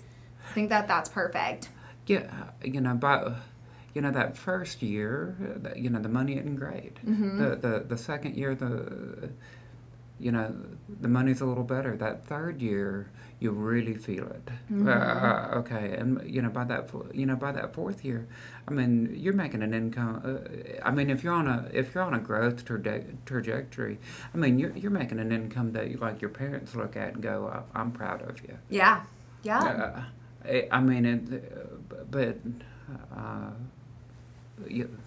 I 0.49 0.53
think 0.53 0.69
that 0.69 0.87
that's 0.87 1.09
perfect. 1.09 1.69
Yeah, 2.07 2.29
you 2.63 2.81
know, 2.81 2.93
but 2.93 3.35
you 3.97 4.01
know 4.03 4.11
that 4.11 4.37
first 4.37 4.83
year, 4.83 5.35
uh, 5.65 5.73
you 5.83 5.89
know, 5.89 5.99
the 6.07 6.13
money 6.19 6.33
isn't 6.41 6.57
great. 6.57 6.95
Mm-hmm. 7.03 7.41
The, 7.41 7.49
the 7.55 7.73
the 7.93 7.97
second 7.97 8.35
year, 8.35 8.53
the 8.53 9.31
you 10.19 10.31
know, 10.31 10.53
the 11.01 11.07
money's 11.07 11.41
a 11.41 11.47
little 11.51 11.63
better. 11.63 11.97
That 11.97 12.27
third 12.27 12.61
year, 12.61 13.09
you 13.39 13.49
really 13.71 13.95
feel 13.95 14.27
it. 14.37 14.45
Mm-hmm. 14.71 14.87
Uh, 14.87 15.59
okay, 15.61 15.95
and 15.97 16.09
you 16.35 16.43
know 16.43 16.49
by 16.59 16.65
that 16.65 16.83
you 17.11 17.25
know 17.25 17.35
by 17.35 17.51
that 17.53 17.73
fourth 17.73 18.05
year, 18.05 18.27
I 18.67 18.71
mean 18.77 19.15
you're 19.23 19.39
making 19.45 19.63
an 19.63 19.73
income. 19.73 20.15
Uh, 20.23 20.87
I 20.87 20.91
mean 20.91 21.09
if 21.09 21.23
you're 21.23 21.33
on 21.43 21.47
a 21.47 21.57
if 21.73 21.95
you're 21.95 22.03
on 22.03 22.13
a 22.13 22.23
growth 22.29 22.65
traje- 22.65 23.15
trajectory, 23.25 23.97
I 24.35 24.37
mean 24.37 24.59
you're 24.59 24.75
you're 24.81 24.97
making 25.01 25.19
an 25.25 25.31
income 25.31 25.71
that 25.73 25.89
you, 25.89 25.97
like 25.97 26.21
your 26.21 26.33
parents 26.43 26.75
look 26.75 26.95
at 26.95 27.09
and 27.15 27.23
go, 27.23 27.35
"I- 27.47 27.79
I'm 27.79 27.91
proud 27.91 28.21
of 28.29 28.35
you. 28.45 28.55
Yeah. 28.69 29.01
Yeah. 29.41 29.63
Uh, 29.63 30.01
I, 30.71 30.79
mean, 30.81 31.05
it, 31.05 31.21
uh, 31.33 31.97
but 32.09 32.37
uh, 33.15 33.51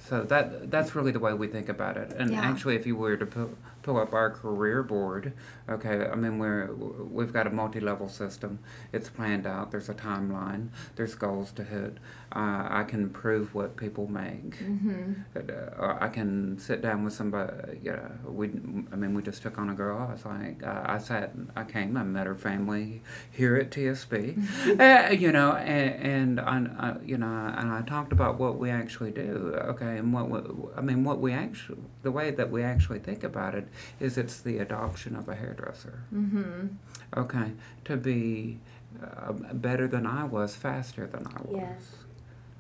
so 0.09 0.23
that 0.25 0.71
that's 0.71 0.95
really 0.95 1.11
the 1.13 1.19
way 1.19 1.35
we 1.35 1.47
think 1.49 1.69
about 1.69 1.97
it. 1.97 2.13
And 2.19 2.31
Yeah. 2.33 2.41
actually, 2.43 2.77
if 2.77 2.87
you 2.87 2.97
were 2.97 3.17
to 3.17 3.27
pull, 3.27 3.51
pull 3.83 3.99
up 3.99 4.13
our 4.13 4.31
career 4.31 4.83
board, 4.83 5.33
okay, 5.69 6.07
I 6.07 6.15
mean, 6.15 6.39
we're 6.39 6.73
we've 6.73 7.33
got 7.33 7.47
a 7.47 7.51
multi-level 7.51 8.09
system. 8.09 8.59
It's 8.93 9.09
planned 9.09 9.47
out. 9.47 9.71
There's 9.71 9.89
a 9.89 9.95
timeline. 9.95 10.69
There's 10.97 11.15
goals 11.15 11.53
to 11.53 11.65
hit. 11.65 11.99
Uh, 12.33 12.67
I 12.71 12.85
can 12.85 13.11
prove 13.11 13.55
what 13.55 13.77
people 13.77 14.07
make. 14.07 14.59
Mm-hmm. 14.59 15.13
Uh, 15.37 15.97
I 16.01 16.09
can 16.09 16.59
sit 16.59 16.81
down 16.81 17.05
with 17.05 17.13
somebody. 17.13 17.81
You 17.83 17.93
know, 17.93 18.11
we. 18.27 18.49
I 18.93 18.97
mean, 18.97 19.15
we 19.15 19.23
just 19.23 19.43
took 19.43 19.59
on 19.59 19.71
a 19.71 19.75
girl. 19.75 19.99
I 19.99 20.13
was 20.13 20.25
like, 20.25 20.63
uh, 20.63 20.83
I 20.85 20.99
sat. 20.99 21.33
I 21.57 21.65
came. 21.65 21.97
I 21.97 22.03
met 22.05 22.27
her 22.27 22.37
family 22.37 23.03
here 23.31 23.57
at 23.57 23.71
TSB. 23.71 24.81
uh, 24.81 25.13
you 25.13 25.33
know, 25.33 25.53
and, 25.53 26.39
and 26.39 26.41
I, 26.41 26.57
I, 26.79 26.97
you 27.05 27.19
know, 27.19 27.27
and 27.27 27.71
I 27.71 27.83
talked 27.83 28.13
about 28.13 28.39
what 28.39 28.59
we 28.59 28.71
actually 28.71 29.11
do. 29.11 29.55
Okay, 29.57 29.99
and 29.99 30.13
what 30.13 30.31
we, 30.31 30.41
I 30.77 30.81
mean, 30.81 31.05
what 31.05 31.21
we 31.21 31.33
actually, 31.33 31.79
the 32.03 32.13
way 32.13 32.31
that 32.31 32.51
we 32.51 32.63
actually 32.63 33.01
think 33.01 33.25
about 33.25 33.55
it 33.55 33.69
is 33.99 34.19
it's 34.19 34.41
the 34.41 34.59
adoption 34.59 35.17
of 35.17 35.29
a 35.29 35.35
hairdresser. 35.35 36.03
Mm-hmm. 36.15 36.69
Okay, 37.17 37.53
to 37.85 37.97
be 37.97 38.59
uh, 39.03 39.33
better 39.33 39.87
than 39.87 40.07
I 40.07 40.25
was, 40.25 40.55
faster 40.57 41.07
than 41.07 41.27
I 41.27 41.41
was. 41.43 41.63
Yes. 41.63 41.93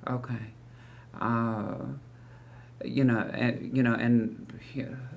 Okay. 0.08 0.52
Uh, 1.20 1.74
you 2.84 3.04
know, 3.04 3.28
and 3.32 3.76
you 3.76 3.82
know, 3.82 3.94
and 3.94 4.46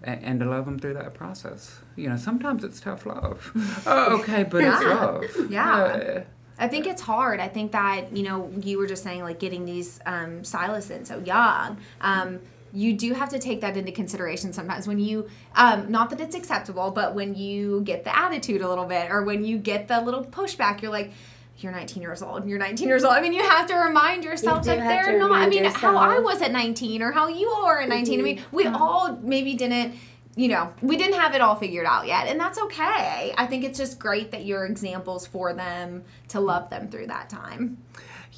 and, 0.03 0.39
to 0.39 0.45
love 0.45 0.65
them 0.65 0.79
through 0.79 0.95
that 0.95 1.13
process. 1.13 1.79
You 1.95 2.09
know, 2.09 2.17
sometimes 2.17 2.63
it's 2.63 2.79
tough 2.79 3.05
love. 3.05 3.51
oh, 3.85 4.19
okay, 4.19 4.43
but 4.43 4.63
it's 4.63 4.83
love. 4.83 5.51
Yeah. 5.51 5.75
Uh, 5.75 6.23
I 6.59 6.67
think 6.67 6.85
it's 6.85 7.01
hard. 7.01 7.39
I 7.39 7.47
think 7.47 7.71
that, 7.71 8.15
you 8.15 8.23
know, 8.23 8.51
you 8.61 8.77
were 8.77 8.87
just 8.87 9.03
saying 9.03 9.23
like 9.23 9.39
getting 9.39 9.65
these 9.65 9.99
um, 10.05 10.43
stylists 10.43 10.91
in 10.91 11.03
so 11.05 11.19
young. 11.19 11.77
Um, 11.99 12.39
you 12.73 12.93
do 12.93 13.13
have 13.13 13.29
to 13.29 13.39
take 13.39 13.61
that 13.61 13.77
into 13.77 13.91
consideration 13.91 14.51
sometimes 14.51 14.87
when 14.87 14.99
you, 14.99 15.29
um, 15.55 15.91
not 15.91 16.09
that 16.09 16.19
it's 16.19 16.35
acceptable, 16.35 16.89
but 16.89 17.13
when 17.13 17.35
you 17.35 17.81
get 17.81 18.03
the 18.03 18.17
attitude 18.17 18.61
a 18.61 18.67
little 18.67 18.85
bit 18.85 19.11
or 19.11 19.23
when 19.23 19.45
you 19.45 19.57
get 19.57 19.87
the 19.87 20.01
little 20.01 20.25
pushback, 20.25 20.81
you're 20.81 20.91
like, 20.91 21.11
you're 21.59 21.71
19 21.71 22.01
years 22.01 22.23
old. 22.23 22.41
and 22.41 22.49
You're 22.49 22.59
19 22.59 22.87
years 22.87 23.03
old. 23.03 23.13
I 23.13 23.21
mean, 23.21 23.31
you 23.31 23.43
have 23.43 23.67
to 23.67 23.75
remind 23.75 24.23
yourself 24.23 24.65
that 24.65 24.79
they're 24.79 25.19
not. 25.19 25.31
I 25.31 25.47
mean, 25.47 25.63
how 25.65 25.95
I 25.95 26.17
was 26.17 26.41
at 26.41 26.51
19 26.51 27.03
or 27.03 27.11
how 27.11 27.27
you 27.27 27.47
are 27.49 27.81
at 27.81 27.89
19. 27.89 28.19
I 28.19 28.23
mean, 28.23 28.41
we 28.51 28.65
all 28.65 29.17
maybe 29.21 29.53
didn't 29.53 29.93
you 30.35 30.47
know, 30.47 30.73
we 30.81 30.97
didn't 30.97 31.19
have 31.19 31.35
it 31.35 31.41
all 31.41 31.55
figured 31.55 31.85
out 31.85 32.07
yet, 32.07 32.27
and 32.27 32.39
that's 32.39 32.57
okay. 32.57 33.33
I 33.37 33.45
think 33.45 33.63
it's 33.63 33.77
just 33.77 33.99
great 33.99 34.31
that 34.31 34.45
you're 34.45 34.65
examples 34.65 35.27
for 35.27 35.53
them 35.53 36.03
to 36.29 36.39
love 36.39 36.71
them 36.71 36.89
through 36.89 37.07
that 37.07 37.29
time. 37.29 37.77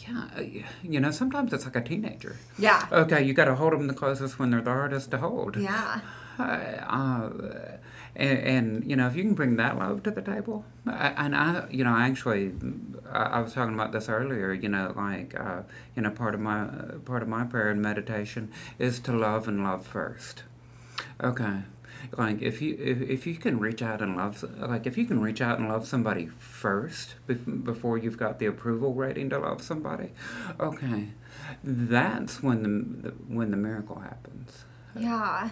Yeah, 0.08 0.28
uh, 0.38 0.42
you 0.84 1.00
know, 1.00 1.12
sometimes 1.12 1.54
it's 1.54 1.66
like 1.66 1.76
a 1.76 1.82
teenager. 1.82 2.38
Yeah. 2.58 2.88
Okay, 2.92 3.24
you 3.24 3.34
got 3.34 3.46
to 3.46 3.56
hold 3.56 3.74
them 3.74 3.88
the 3.88 3.94
closest 3.94 4.38
when 4.40 4.52
they're 4.52 4.62
the 4.62 4.72
hardest 4.72 5.12
to 5.12 5.18
hold. 5.18 5.56
Yeah. 5.56 6.02
uh, 6.38 7.30
and, 8.16 8.40
and 8.40 8.90
you 8.90 8.96
know 8.96 9.08
if 9.08 9.16
you 9.16 9.24
can 9.24 9.34
bring 9.34 9.56
that 9.58 9.78
love 9.78 10.04
to 10.04 10.12
the 10.12 10.22
table 10.22 10.66
I, 10.88 11.14
and 11.18 11.36
i 11.36 11.66
you 11.70 11.84
know 11.84 11.94
I 11.94 12.08
actually 12.08 12.54
I, 13.12 13.24
I 13.24 13.40
was 13.42 13.54
talking 13.54 13.74
about 13.74 13.92
this 13.92 14.10
earlier 14.10 14.54
you 14.54 14.70
know 14.70 14.94
like 14.96 15.38
uh, 15.40 15.62
you 15.96 16.02
know 16.02 16.10
part 16.12 16.34
of 16.34 16.40
my 16.42 16.64
uh, 16.64 17.00
part 17.06 17.22
of 17.22 17.30
my 17.30 17.44
prayer 17.44 17.70
and 17.70 17.82
meditation 17.82 18.52
is 18.80 19.00
to 19.02 19.12
love 19.12 19.48
and 19.48 19.64
love 19.64 19.86
first 19.86 20.44
okay 21.22 21.64
like 22.18 22.42
if 22.42 22.62
you 22.62 22.76
if, 22.80 23.02
if 23.02 23.28
you 23.28 23.36
can 23.36 23.60
reach 23.60 23.82
out 23.82 24.02
and 24.02 24.16
love 24.16 24.44
like 24.60 24.86
if 24.88 24.98
you 24.98 25.06
can 25.06 25.20
reach 25.22 25.42
out 25.42 25.60
and 25.60 25.68
love 25.68 25.86
somebody 25.88 26.28
first 26.40 27.16
bef- 27.28 27.64
before 27.64 27.98
you've 27.98 28.18
got 28.18 28.40
the 28.40 28.46
approval 28.46 28.94
rating 28.94 29.30
to 29.30 29.38
love 29.40 29.62
somebody 29.62 30.12
okay 30.60 31.10
that's 31.64 32.42
when 32.42 32.64
the 33.02 33.10
when 33.34 33.52
the 33.52 33.58
miracle 33.58 34.00
happens 34.00 34.66
Yeah. 34.98 35.50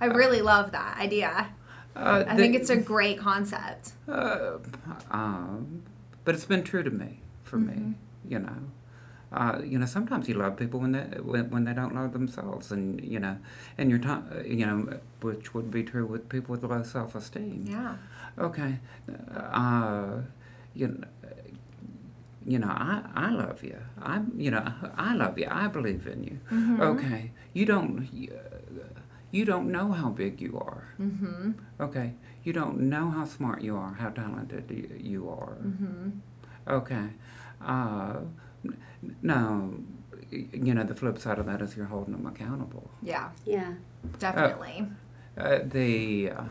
I 0.00 0.04
really 0.06 0.42
love 0.42 0.72
that 0.72 0.98
idea. 0.98 1.48
uh, 1.96 2.24
I 2.28 2.36
think 2.36 2.54
it's 2.54 2.68
a 2.68 2.76
great 2.76 3.18
concept. 3.18 3.92
Uh, 4.06 4.58
um, 5.10 5.82
but 6.24 6.34
it's 6.34 6.44
been 6.44 6.62
true 6.62 6.82
to 6.82 6.90
me, 6.90 7.20
for 7.42 7.56
me, 7.56 7.94
you 8.28 8.38
know. 8.38 8.58
Uh, 9.32 9.60
you 9.64 9.78
know, 9.78 9.86
sometimes 9.86 10.28
you 10.28 10.34
love 10.34 10.56
people 10.56 10.80
when 10.80 10.92
they 10.92 11.00
when, 11.20 11.50
when 11.50 11.64
they 11.64 11.72
don't 11.74 11.94
love 11.94 12.12
themselves, 12.12 12.70
and 12.70 13.02
you 13.02 13.18
know, 13.18 13.36
and 13.76 13.90
your 13.90 13.98
time, 13.98 14.24
you 14.46 14.64
know, 14.64 15.00
which 15.20 15.52
would 15.52 15.70
be 15.70 15.82
true 15.82 16.06
with 16.06 16.28
people 16.28 16.52
with 16.52 16.62
low 16.62 16.82
self 16.82 17.14
esteem. 17.14 17.64
Yeah. 17.68 17.96
Okay, 18.38 18.78
uh, 19.52 20.18
you 20.74 20.88
know, 20.88 21.04
you 22.46 22.58
know, 22.60 22.68
I, 22.68 23.02
I 23.14 23.30
love 23.30 23.62
you. 23.64 23.76
I'm, 24.00 24.32
you 24.36 24.50
know, 24.50 24.72
I 24.96 25.14
love 25.14 25.38
you. 25.38 25.48
I 25.50 25.66
believe 25.66 26.06
in 26.06 26.22
you. 26.24 26.38
Okay, 26.80 27.32
you 27.52 27.66
don't, 27.66 28.08
you, 29.32 29.44
don't 29.44 29.70
know 29.72 29.90
how 29.92 30.10
big 30.10 30.40
you 30.40 30.58
are. 30.58 30.94
Mm-hmm. 31.00 31.52
Okay, 31.80 32.14
you 32.44 32.52
don't 32.52 32.78
know 32.78 33.10
how 33.10 33.24
smart 33.24 33.62
you 33.62 33.76
are, 33.76 33.94
how 33.94 34.10
talented 34.10 34.70
you, 35.02 35.28
are. 35.28 35.56
Mm-hmm. 35.60 36.10
Okay, 36.68 37.08
uh, 37.64 38.16
no, 39.22 39.74
you 40.30 40.74
know 40.74 40.82
the 40.84 40.94
flip 40.94 41.18
side 41.18 41.38
of 41.38 41.46
that 41.46 41.62
is 41.62 41.76
you're 41.76 41.86
holding 41.86 42.12
them 42.12 42.26
accountable. 42.26 42.90
Yeah. 43.02 43.30
Yeah. 43.44 43.74
Definitely. 44.18 44.86
Uh, 45.36 45.58
the, 45.64 46.30
uh, 46.30 46.42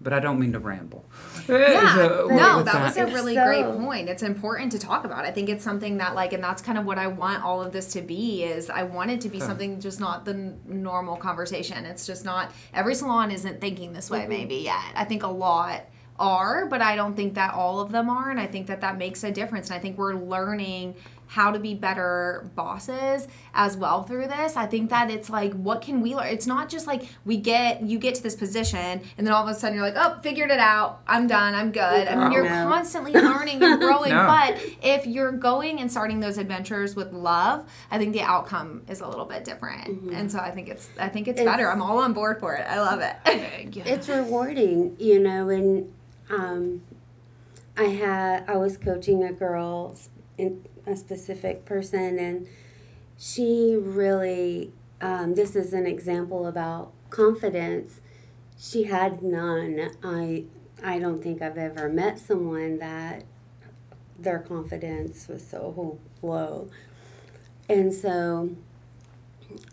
but 0.00 0.12
I 0.12 0.20
don't 0.20 0.38
mean 0.38 0.52
to 0.52 0.60
ramble. 0.60 1.04
Yeah, 1.48 1.94
So, 1.94 2.26
no, 2.30 2.58
with 2.58 2.66
that 2.66 2.82
was 2.82 2.96
a 2.98 3.06
really 3.06 3.34
so- 3.34 3.44
great 3.44 3.64
point. 3.64 4.08
It's 4.08 4.22
important 4.22 4.70
to 4.72 4.78
talk 4.78 5.04
about. 5.04 5.24
I 5.24 5.30
think 5.30 5.48
it's 5.48 5.64
something 5.64 5.96
that 5.96 6.14
like, 6.14 6.32
and 6.34 6.44
that's 6.44 6.60
kind 6.62 6.76
of 6.78 6.84
what 6.84 6.98
I 6.98 7.06
want 7.06 7.42
all 7.42 7.62
of 7.62 7.72
this 7.72 7.92
to 7.94 8.02
be. 8.02 8.44
Is 8.44 8.68
I 8.68 8.82
want 8.82 9.10
it 9.10 9.20
to 9.22 9.28
be 9.30 9.38
Huh. 9.38 9.46
something 9.46 9.80
just 9.80 9.98
not 9.98 10.24
the 10.26 10.32
n- 10.34 10.60
normal 10.66 11.16
conversation. 11.16 11.84
It's 11.86 12.06
just 12.06 12.24
not 12.24 12.52
every 12.74 12.94
salon 12.94 13.30
isn't 13.30 13.60
thinking 13.62 13.92
this 13.94 14.10
way. 14.10 14.26
Maybe 14.26 14.56
yet. 14.56 14.78
I 14.94 15.04
think 15.04 15.22
a 15.22 15.28
lot 15.28 15.82
are, 16.18 16.66
but 16.66 16.80
I 16.82 16.96
don't 16.96 17.14
think 17.14 17.34
that 17.34 17.54
all 17.54 17.80
of 17.80 17.92
them 17.92 18.08
are, 18.10 18.30
and 18.30 18.40
I 18.40 18.46
think 18.46 18.66
that 18.68 18.80
that 18.80 18.98
makes 18.98 19.22
a 19.24 19.30
difference. 19.30 19.68
And 19.70 19.76
I 19.76 19.80
think 19.80 19.98
we're 19.98 20.14
learning 20.14 20.94
how 21.30 21.50
to 21.50 21.58
be 21.58 21.74
better 21.74 22.48
bosses 22.54 23.28
as 23.52 23.76
well 23.76 24.02
through 24.02 24.26
this. 24.26 24.56
I 24.56 24.64
think 24.64 24.88
that 24.88 25.10
it's 25.10 25.28
like, 25.28 25.52
what 25.52 25.82
can 25.82 26.00
we 26.00 26.14
learn? 26.16 26.28
It's 26.28 26.46
not 26.46 26.70
just 26.70 26.86
like 26.86 27.06
we 27.26 27.36
get 27.36 27.82
you 27.82 27.98
get 27.98 28.14
to 28.14 28.22
this 28.22 28.34
position, 28.34 29.02
and 29.18 29.26
then 29.26 29.34
all 29.34 29.46
of 29.46 29.54
a 29.54 29.58
sudden 29.58 29.76
you're 29.76 29.84
like, 29.86 29.94
oh, 29.96 30.18
figured 30.22 30.50
it 30.50 30.58
out. 30.58 31.02
I'm 31.06 31.26
done. 31.26 31.54
I'm 31.54 31.70
good. 31.70 32.08
I 32.08 32.14
mean, 32.16 32.28
oh, 32.28 32.30
you're 32.30 32.44
No. 32.44 32.66
constantly 32.70 33.12
learning 33.12 33.62
and 33.62 33.78
growing. 33.78 34.08
No. 34.18 34.26
But 34.26 34.58
if 34.82 35.06
you're 35.06 35.32
going 35.32 35.80
and 35.80 35.90
starting 35.90 36.20
those 36.20 36.38
adventures 36.38 36.96
with 36.96 37.12
love, 37.12 37.66
I 37.90 37.98
think 37.98 38.14
the 38.14 38.22
outcome 38.22 38.84
is 38.88 39.00
a 39.02 39.06
little 39.06 39.26
bit 39.26 39.44
different. 39.44 39.86
Mm-hmm. 39.88 40.14
And 40.14 40.32
so 40.32 40.38
I 40.38 40.50
think 40.50 40.68
it's 40.68 40.88
I 40.98 41.10
think 41.10 41.28
it's, 41.28 41.38
It's- 41.40 41.54
better. 41.54 41.70
I'm 41.70 41.82
all 41.82 41.98
on 41.98 42.14
board 42.14 42.40
for 42.40 42.54
it. 42.54 42.64
I 42.66 42.80
love 42.80 43.00
it. 43.00 43.16
it's 43.26 44.08
rewarding, 44.08 44.96
you 44.98 45.20
know. 45.20 45.50
And 45.50 45.92
um, 46.30 46.82
I 47.76 47.84
had 47.84 48.44
I 48.48 48.56
was 48.56 48.76
coaching 48.76 49.22
a 49.24 49.32
girl, 49.32 49.96
in 50.36 50.64
a 50.86 50.96
specific 50.96 51.64
person, 51.64 52.18
and 52.18 52.46
she 53.18 53.76
really. 53.78 54.72
Um, 55.00 55.36
this 55.36 55.54
is 55.54 55.72
an 55.72 55.86
example 55.86 56.46
about 56.48 56.92
confidence. 57.10 58.00
She 58.58 58.84
had 58.84 59.22
none. 59.22 59.90
I 60.02 60.44
I 60.82 60.98
don't 60.98 61.22
think 61.22 61.40
I've 61.42 61.58
ever 61.58 61.88
met 61.88 62.18
someone 62.18 62.78
that 62.78 63.24
their 64.18 64.40
confidence 64.40 65.28
was 65.28 65.46
so 65.46 65.98
low, 66.22 66.68
and 67.68 67.92
so. 67.92 68.50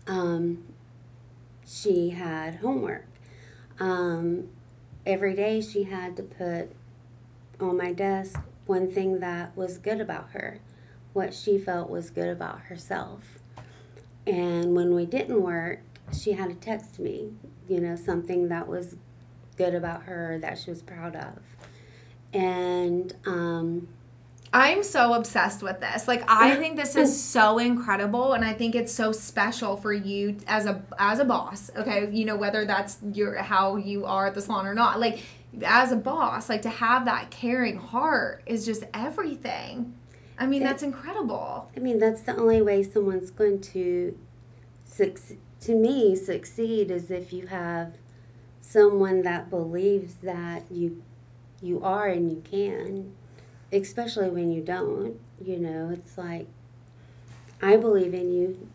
Um, 0.06 0.64
she 1.66 2.10
had 2.10 2.56
homework 2.56 3.06
um, 3.80 4.48
every 5.06 5.34
day 5.34 5.60
she 5.60 5.84
had 5.84 6.16
to 6.16 6.22
put 6.22 6.70
on 7.60 7.76
my 7.76 7.92
desk 7.92 8.38
one 8.66 8.90
thing 8.90 9.20
that 9.20 9.56
was 9.56 9.78
good 9.78 10.00
about 10.00 10.30
her, 10.32 10.58
what 11.12 11.32
she 11.32 11.56
felt 11.56 11.88
was 11.88 12.10
good 12.10 12.28
about 12.28 12.60
herself. 12.62 13.38
And 14.26 14.74
when 14.74 14.94
we 14.94 15.06
didn't 15.06 15.40
work, 15.40 15.80
she 16.12 16.32
had 16.32 16.48
to 16.50 16.56
text 16.56 16.98
me, 16.98 17.32
you 17.68 17.80
know, 17.80 17.94
something 17.94 18.48
that 18.48 18.66
was 18.66 18.96
good 19.56 19.74
about 19.74 20.02
her 20.02 20.38
that 20.40 20.58
she 20.58 20.70
was 20.70 20.82
proud 20.82 21.14
of. 21.14 21.38
And 22.34 23.14
um, 23.24 23.88
I'm 24.56 24.82
so 24.82 25.12
obsessed 25.12 25.62
with 25.62 25.80
this. 25.80 26.08
Like 26.08 26.24
I 26.28 26.56
think 26.56 26.76
this 26.76 26.96
is 26.96 27.22
so 27.36 27.58
incredible 27.58 28.32
and 28.32 28.42
I 28.42 28.54
think 28.54 28.74
it's 28.74 28.92
so 28.92 29.12
special 29.12 29.76
for 29.76 29.92
you 29.92 30.38
as 30.46 30.64
a 30.64 30.82
as 30.98 31.18
a 31.18 31.26
boss. 31.26 31.70
Okay, 31.76 32.10
you 32.10 32.24
know 32.24 32.36
whether 32.36 32.64
that's 32.64 32.98
your 33.12 33.36
how 33.36 33.76
you 33.76 34.06
are 34.06 34.28
at 34.28 34.34
the 34.34 34.40
salon 34.40 34.66
or 34.66 34.74
not. 34.74 34.98
Like 34.98 35.20
as 35.62 35.92
a 35.92 35.96
boss, 35.96 36.48
like 36.48 36.62
to 36.62 36.70
have 36.70 37.04
that 37.04 37.30
caring 37.30 37.76
heart 37.76 38.42
is 38.46 38.64
just 38.64 38.84
everything. 38.94 39.94
I 40.38 40.46
mean, 40.46 40.62
that's 40.62 40.82
incredible. 40.82 41.70
I 41.76 41.80
mean, 41.80 41.98
that's 41.98 42.22
the 42.22 42.36
only 42.36 42.62
way 42.62 42.82
someone's 42.82 43.30
going 43.30 43.60
to 43.60 44.18
succeed. 44.84 45.38
To 45.60 45.74
me, 45.74 46.16
succeed 46.16 46.90
is 46.90 47.10
if 47.10 47.30
you 47.32 47.48
have 47.48 47.94
someone 48.62 49.22
that 49.22 49.50
believes 49.50 50.14
that 50.16 50.64
you 50.70 51.02
you 51.60 51.82
are 51.82 52.08
and 52.08 52.30
you 52.30 52.42
can, 52.42 53.12
especially 53.82 54.28
when 54.30 54.52
you 54.52 54.62
don't. 54.62 55.18
You 55.44 55.58
know, 55.58 55.90
it's 55.92 56.16
like 56.18 56.46
I 57.62 57.76
believe 57.76 58.14
in 58.14 58.32
you. 58.32 58.68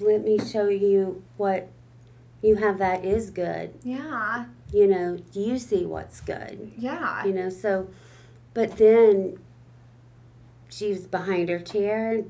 Let 0.00 0.24
me 0.24 0.38
show 0.38 0.68
you 0.68 1.22
what 1.36 1.68
you 2.42 2.56
have 2.56 2.78
that 2.78 3.04
is 3.04 3.30
good. 3.30 3.74
Yeah. 3.84 4.46
You 4.72 4.86
know, 4.88 5.18
you 5.32 5.58
see 5.58 5.86
what's 5.86 6.20
good 6.20 6.72
Yeah. 6.76 7.24
you 7.24 7.32
know 7.32 7.48
so 7.48 7.88
but 8.54 8.76
then 8.76 9.38
she's 10.68 11.06
behind 11.06 11.48
her 11.48 11.60
chair 11.60 12.24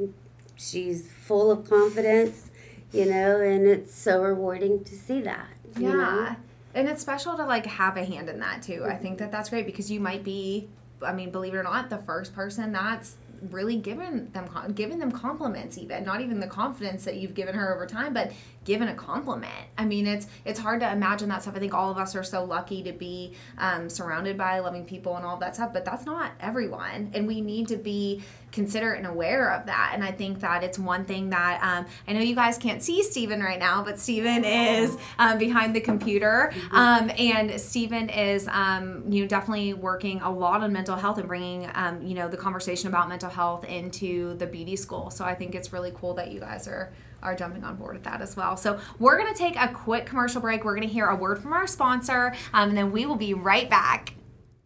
she's 0.56 1.10
full 1.10 1.50
of 1.50 1.68
confidence 1.68 2.50
you 2.92 3.06
know 3.06 3.40
and 3.40 3.66
it's 3.66 3.94
so 3.94 4.22
rewarding 4.22 4.84
to 4.84 4.94
see 4.94 5.20
that 5.22 5.48
you 5.78 5.88
Yeah. 5.88 5.94
know? 5.94 6.36
And 6.74 6.88
it's 6.88 7.00
special 7.00 7.36
to 7.36 7.46
like 7.46 7.64
have 7.66 7.96
a 7.96 8.04
hand 8.04 8.28
in 8.28 8.40
that 8.40 8.62
too. 8.62 8.84
I 8.86 8.96
think 8.96 9.18
that 9.18 9.30
that's 9.32 9.48
great 9.48 9.64
because 9.64 9.90
you 9.92 10.00
might 10.00 10.22
be, 10.24 10.68
I 11.04 11.12
mean, 11.12 11.30
believe 11.30 11.54
it 11.54 11.58
or 11.58 11.62
not, 11.62 11.90
the 11.90 11.98
first 11.98 12.34
person 12.34 12.72
that's 12.72 13.16
really 13.50 13.76
given 13.76 14.30
them 14.32 14.48
given 14.74 14.98
them 14.98 15.12
compliments 15.12 15.76
even 15.76 16.02
not 16.04 16.20
even 16.22 16.40
the 16.40 16.46
confidence 16.46 17.04
that 17.04 17.16
you've 17.16 17.34
given 17.34 17.54
her 17.54 17.74
over 17.74 17.86
time 17.86 18.14
but 18.14 18.32
given 18.64 18.88
a 18.88 18.94
compliment. 18.94 19.52
I 19.78 19.84
mean, 19.84 20.06
it's 20.06 20.26
it's 20.44 20.58
hard 20.58 20.80
to 20.80 20.90
imagine 20.90 21.28
that 21.28 21.42
stuff. 21.42 21.56
I 21.56 21.58
think 21.58 21.74
all 21.74 21.90
of 21.90 21.98
us 21.98 22.16
are 22.16 22.24
so 22.24 22.44
lucky 22.44 22.82
to 22.82 22.92
be 22.92 23.34
um, 23.58 23.88
surrounded 23.88 24.36
by 24.36 24.58
loving 24.58 24.84
people 24.84 25.16
and 25.16 25.24
all 25.24 25.34
of 25.34 25.40
that 25.40 25.54
stuff, 25.54 25.72
but 25.72 25.84
that's 25.84 26.06
not 26.06 26.32
everyone, 26.40 27.10
and 27.14 27.26
we 27.26 27.40
need 27.40 27.68
to 27.68 27.76
be 27.76 28.22
considerate 28.52 28.98
and 28.98 29.06
aware 29.06 29.50
of 29.50 29.66
that. 29.66 29.90
And 29.94 30.04
I 30.04 30.12
think 30.12 30.40
that 30.40 30.62
it's 30.62 30.78
one 30.78 31.04
thing 31.04 31.30
that 31.30 31.60
um, 31.62 31.86
I 32.06 32.12
know 32.12 32.20
you 32.20 32.36
guys 32.36 32.56
can't 32.56 32.82
see 32.82 33.02
Stephen 33.02 33.42
right 33.42 33.58
now, 33.58 33.82
but 33.82 33.98
Stephen 33.98 34.44
is 34.44 34.96
um, 35.18 35.38
behind 35.38 35.74
the 35.74 35.80
computer, 35.80 36.52
mm-hmm. 36.54 36.76
um, 36.76 37.10
and 37.18 37.60
Stephen 37.60 38.08
is 38.08 38.48
um, 38.48 39.04
you 39.10 39.22
know 39.22 39.28
definitely 39.28 39.74
working 39.74 40.20
a 40.22 40.30
lot 40.30 40.62
on 40.62 40.72
mental 40.72 40.96
health 40.96 41.18
and 41.18 41.28
bringing 41.28 41.68
um, 41.74 42.02
you 42.02 42.14
know 42.14 42.28
the 42.28 42.36
conversation 42.36 42.88
about 42.88 43.08
mental 43.08 43.30
health 43.30 43.64
into 43.64 44.34
the 44.34 44.46
beauty 44.46 44.76
school. 44.76 45.10
So 45.10 45.24
I 45.24 45.34
think 45.34 45.54
it's 45.54 45.72
really 45.72 45.92
cool 45.94 46.14
that 46.14 46.30
you 46.30 46.40
guys 46.40 46.68
are 46.68 46.92
are 47.24 47.34
jumping 47.34 47.64
on 47.64 47.76
board 47.76 47.94
with 47.94 48.04
that 48.04 48.20
as 48.20 48.36
well. 48.36 48.56
So 48.56 48.78
we're 48.98 49.18
going 49.18 49.32
to 49.32 49.38
take 49.38 49.56
a 49.56 49.68
quick 49.68 50.06
commercial 50.06 50.40
break. 50.40 50.64
We're 50.64 50.76
going 50.76 50.86
to 50.86 50.92
hear 50.92 51.06
a 51.06 51.16
word 51.16 51.42
from 51.42 51.52
our 51.52 51.66
sponsor, 51.66 52.34
um, 52.52 52.68
and 52.68 52.78
then 52.78 52.92
we 52.92 53.06
will 53.06 53.16
be 53.16 53.34
right 53.34 53.68
back. 53.68 54.14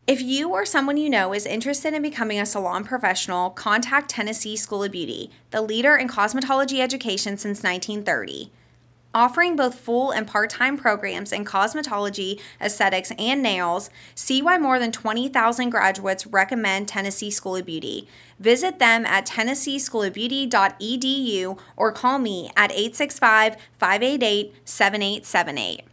If 0.06 0.22
you 0.22 0.48
or 0.50 0.64
someone 0.64 0.96
you 0.96 1.10
know 1.10 1.34
is 1.34 1.44
interested 1.44 1.92
in 1.92 2.00
becoming 2.00 2.40
a 2.40 2.46
salon 2.46 2.82
professional, 2.82 3.50
contact 3.50 4.08
Tennessee 4.08 4.56
School 4.56 4.82
of 4.82 4.90
Beauty, 4.90 5.30
the 5.50 5.60
leader 5.60 5.96
in 5.96 6.08
cosmetology 6.08 6.80
education 6.80 7.36
since 7.36 7.62
1930. 7.62 8.50
Offering 9.18 9.56
both 9.56 9.74
full 9.74 10.12
and 10.12 10.28
part 10.28 10.48
time 10.48 10.76
programs 10.76 11.32
in 11.32 11.44
cosmetology, 11.44 12.40
aesthetics, 12.60 13.10
and 13.18 13.42
nails, 13.42 13.90
see 14.14 14.40
why 14.40 14.58
more 14.58 14.78
than 14.78 14.92
20,000 14.92 15.70
graduates 15.70 16.24
recommend 16.24 16.86
Tennessee 16.86 17.32
School 17.32 17.56
of 17.56 17.66
Beauty. 17.66 18.06
Visit 18.38 18.78
them 18.78 19.04
at 19.04 19.26
tennesseeschoolofbeauty.edu 19.26 21.58
or 21.76 21.90
call 21.90 22.20
me 22.20 22.52
at 22.56 22.70
865 22.70 23.56
588 23.76 24.54
7878. 24.64 25.87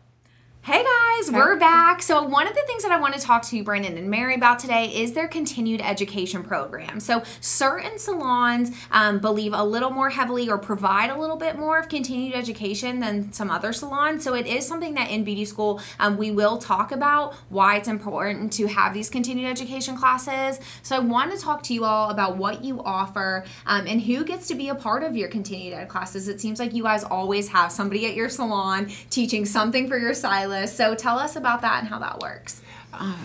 Hey 0.66 0.84
guys, 0.84 1.32
we're 1.32 1.58
back. 1.58 2.02
So, 2.02 2.24
one 2.24 2.48
of 2.48 2.56
the 2.56 2.64
things 2.66 2.82
that 2.82 2.92
I 2.92 3.00
want 3.00 3.14
to 3.14 3.20
talk 3.20 3.44
to 3.44 3.56
you, 3.56 3.64
Brandon 3.64 4.00
and 4.00 4.10
Mary 4.10 4.34
about 4.34 4.58
today 4.58 4.88
is 4.88 5.14
their 5.14 5.28
continued 5.28 5.80
education 5.80 6.42
program. 6.42 7.00
So, 7.00 7.22
certain 7.40 8.00
salons 8.00 8.72
um, 8.90 9.20
believe 9.20 9.54
a 9.54 9.64
little 9.64 9.92
more 9.92 10.10
heavily 10.10 10.50
or 10.50 10.58
provide 10.58 11.12
a 11.12 11.20
little 11.20 11.36
bit 11.36 11.56
more 11.60 11.78
of 11.78 11.88
continued 11.88 12.34
education 12.34 13.00
than 13.00 13.32
some 13.32 13.52
other 13.52 13.74
salons. 13.74 14.24
So, 14.24 14.34
it 14.34 14.48
is 14.48 14.66
something 14.66 14.96
that 14.96 15.12
in 15.12 15.24
beauty 15.24 15.46
school 15.46 15.82
um, 16.00 16.18
we 16.18 16.32
will 16.32 16.58
talk 16.58 16.92
about 16.92 17.36
why 17.50 17.76
it's 17.76 17.88
important 17.88 18.52
to 18.54 18.66
have 18.66 18.92
these 18.92 19.08
continued 19.08 19.48
education 19.48 19.96
classes. 19.96 20.60
So, 20.82 20.96
I 20.96 21.00
want 21.00 21.32
to 21.32 21.38
talk 21.38 21.62
to 21.66 21.76
you 21.76 21.86
all 21.86 22.10
about 22.10 22.38
what 22.38 22.64
you 22.64 22.82
offer 22.84 23.46
um, 23.68 23.86
and 23.86 24.02
who 24.02 24.24
gets 24.24 24.48
to 24.48 24.56
be 24.56 24.70
a 24.70 24.76
part 24.76 25.04
of 25.04 25.16
your 25.16 25.30
continued 25.30 25.76
ed 25.76 25.90
classes. 25.90 26.28
It 26.28 26.42
seems 26.42 26.58
like 26.58 26.74
you 26.74 26.82
guys 26.82 27.04
always 27.04 27.50
have 27.50 27.72
somebody 27.72 28.08
at 28.08 28.16
your 28.16 28.30
salon 28.30 28.90
teaching 29.12 29.46
something 29.46 29.88
for 29.88 30.00
your 30.00 30.16
stylist 30.16 30.55
so 30.66 30.96
tell 30.96 31.20
us 31.20 31.36
about 31.36 31.62
that 31.62 31.80
and 31.80 31.88
how 31.88 32.00
that 32.00 32.20
works. 32.20 32.62
Uh, 32.94 33.18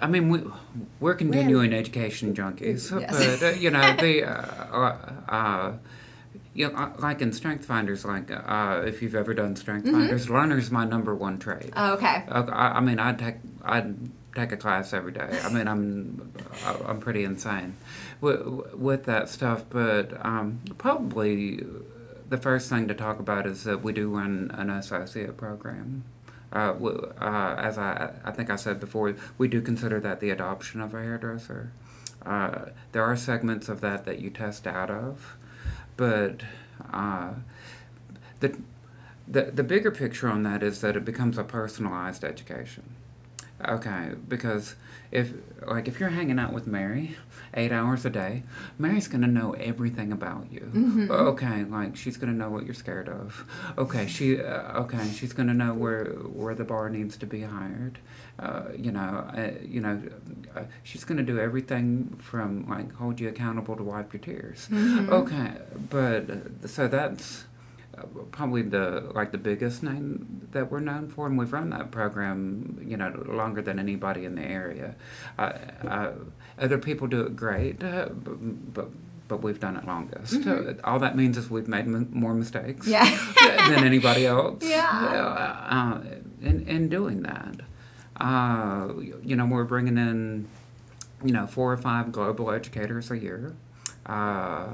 I 0.00 0.06
mean, 0.06 0.28
we, 0.28 0.40
we're 1.00 1.14
continuing 1.14 1.72
education 1.72 2.34
junkies, 2.34 2.90
yes. 3.00 3.40
but 3.40 3.46
uh, 3.46 3.50
you 3.52 3.70
know 3.70 3.96
the. 3.96 4.24
Uh, 4.24 4.76
uh, 4.76 5.12
uh 5.28 5.72
you 6.54 6.68
know, 6.68 6.76
uh, 6.76 6.92
like 6.98 7.22
in 7.22 7.32
Strength 7.32 7.64
Finders, 7.64 8.04
like 8.04 8.30
uh, 8.30 8.82
if 8.84 9.00
you've 9.00 9.14
ever 9.14 9.32
done 9.32 9.56
Strength 9.56 9.86
mm-hmm. 9.86 10.00
Finders, 10.00 10.28
learner's 10.28 10.70
my 10.70 10.84
number 10.84 11.14
one 11.14 11.38
trade. 11.38 11.72
Oh, 11.74 11.94
okay. 11.94 12.24
I, 12.28 12.42
I 12.76 12.80
mean, 12.80 12.98
I'd 12.98 13.18
take 13.18 13.36
I'd 13.64 13.96
take 14.34 14.52
a 14.52 14.58
class 14.58 14.92
every 14.92 15.12
day. 15.12 15.40
I 15.42 15.48
mean, 15.50 15.66
I'm 15.66 16.32
I'm 16.86 17.00
pretty 17.00 17.24
insane 17.24 17.76
with, 18.20 18.74
with 18.74 19.04
that 19.04 19.28
stuff, 19.28 19.64
but 19.68 20.12
um, 20.24 20.60
probably 20.78 21.64
the 22.32 22.38
first 22.38 22.70
thing 22.70 22.88
to 22.88 22.94
talk 22.94 23.20
about 23.20 23.46
is 23.46 23.64
that 23.64 23.82
we 23.82 23.92
do 23.92 24.08
run 24.08 24.50
an 24.54 24.70
associate 24.70 25.36
program. 25.36 26.02
Uh, 26.50 26.72
uh, 27.20 27.56
as 27.58 27.76
I, 27.76 28.14
I 28.24 28.30
think 28.30 28.48
I 28.48 28.56
said 28.56 28.80
before, 28.80 29.14
we 29.36 29.48
do 29.48 29.60
consider 29.60 30.00
that 30.00 30.20
the 30.20 30.30
adoption 30.30 30.80
of 30.80 30.94
a 30.94 31.02
hairdresser. 31.02 31.72
Uh, 32.24 32.70
there 32.92 33.04
are 33.04 33.16
segments 33.16 33.68
of 33.68 33.82
that 33.82 34.06
that 34.06 34.18
you 34.18 34.30
test 34.30 34.66
out 34.66 34.90
of, 34.90 35.36
but 35.98 36.40
uh, 36.90 37.32
the, 38.40 38.56
the 39.28 39.50
the 39.52 39.62
bigger 39.62 39.90
picture 39.90 40.28
on 40.28 40.42
that 40.44 40.62
is 40.62 40.80
that 40.80 40.96
it 40.96 41.04
becomes 41.04 41.36
a 41.36 41.44
personalized 41.44 42.24
education. 42.24 42.94
Okay, 43.68 44.12
because 44.28 44.74
if 45.10 45.32
like 45.66 45.86
if 45.86 46.00
you're 46.00 46.08
hanging 46.08 46.38
out 46.38 46.52
with 46.52 46.66
Mary 46.66 47.16
eight 47.54 47.70
hours 47.70 48.04
a 48.04 48.10
day, 48.10 48.42
Mary's 48.78 49.08
gonna 49.08 49.26
know 49.26 49.52
everything 49.52 50.10
about 50.10 50.50
you. 50.50 50.70
Mm-hmm. 50.74 51.10
Okay, 51.10 51.64
like 51.64 51.96
she's 51.96 52.16
gonna 52.16 52.32
know 52.32 52.50
what 52.50 52.64
you're 52.64 52.74
scared 52.74 53.08
of. 53.08 53.44
Okay, 53.78 54.06
she 54.06 54.40
uh, 54.40 54.80
okay 54.82 55.10
she's 55.10 55.32
gonna 55.32 55.54
know 55.54 55.74
where 55.74 56.06
where 56.06 56.54
the 56.54 56.64
bar 56.64 56.88
needs 56.88 57.16
to 57.18 57.26
be 57.26 57.42
hired. 57.42 57.98
Uh, 58.38 58.64
you 58.76 58.90
know, 58.90 59.30
uh, 59.36 59.50
you 59.62 59.80
know, 59.80 60.02
uh, 60.56 60.62
she's 60.82 61.04
gonna 61.04 61.22
do 61.22 61.38
everything 61.38 62.18
from 62.20 62.68
like 62.68 62.92
hold 62.94 63.20
you 63.20 63.28
accountable 63.28 63.76
to 63.76 63.82
wipe 63.82 64.12
your 64.12 64.22
tears. 64.22 64.68
Mm-hmm. 64.70 65.12
Okay, 65.12 65.52
but 65.90 66.70
so 66.70 66.88
that's 66.88 67.44
probably 68.30 68.62
the 68.62 69.10
like 69.14 69.32
the 69.32 69.38
biggest 69.38 69.82
name 69.82 70.48
that 70.52 70.70
we're 70.70 70.80
known 70.80 71.08
for, 71.08 71.26
and 71.26 71.38
we've 71.38 71.52
run 71.52 71.70
that 71.70 71.90
program, 71.90 72.82
you 72.86 72.96
know, 72.96 73.10
longer 73.26 73.62
than 73.62 73.78
anybody 73.78 74.24
in 74.24 74.34
the 74.34 74.42
area. 74.42 74.94
Uh, 75.38 75.52
uh, 75.86 76.12
other 76.58 76.78
people 76.78 77.06
do 77.06 77.22
it 77.22 77.36
great, 77.36 77.82
uh, 77.82 78.08
but, 78.12 78.88
but 79.28 79.42
we've 79.42 79.60
done 79.60 79.76
it 79.76 79.86
longest. 79.86 80.34
Mm-hmm. 80.34 80.80
all 80.84 80.98
that 80.98 81.16
means 81.16 81.36
is 81.36 81.50
we've 81.50 81.68
made 81.68 81.86
m- 81.86 82.08
more 82.12 82.34
mistakes 82.34 82.86
yeah. 82.86 83.04
than 83.68 83.84
anybody 83.84 84.26
else. 84.26 84.62
Yeah. 84.72 84.86
Uh, 85.70 86.00
in 86.40 86.66
in 86.66 86.88
doing 86.88 87.22
that, 87.22 87.60
uh, 88.16 88.88
you 89.22 89.36
know, 89.36 89.46
we're 89.46 89.64
bringing 89.64 89.98
in, 89.98 90.48
you 91.24 91.32
know, 91.32 91.46
four 91.46 91.72
or 91.72 91.76
five 91.76 92.10
global 92.12 92.50
educators 92.50 93.10
a 93.10 93.18
year. 93.18 93.54
Uh, 94.06 94.66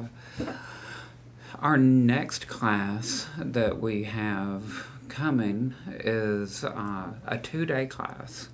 our 1.60 1.76
next 1.76 2.46
class 2.46 3.26
that 3.36 3.80
we 3.80 4.04
have 4.04 4.86
coming 5.08 5.74
is 5.88 6.64
uh, 6.64 7.12
a 7.26 7.38
two-day 7.38 7.86
class. 7.86 8.48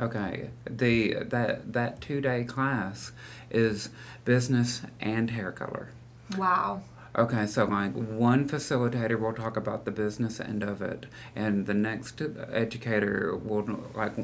Okay, 0.00 0.50
the 0.68 1.14
that 1.22 1.72
that 1.72 2.00
two-day 2.00 2.44
class 2.44 3.12
is 3.50 3.90
business 4.24 4.82
and 5.00 5.30
hair 5.30 5.52
color. 5.52 5.90
Wow. 6.36 6.82
Okay, 7.16 7.46
so 7.46 7.64
like 7.64 7.92
one 7.92 8.48
facilitator 8.48 9.20
will 9.20 9.32
talk 9.32 9.56
about 9.56 9.84
the 9.84 9.92
business 9.92 10.40
end 10.40 10.64
of 10.64 10.82
it, 10.82 11.06
and 11.36 11.66
the 11.66 11.74
next 11.74 12.20
educator 12.52 13.36
will 13.36 13.84
like 13.94 14.14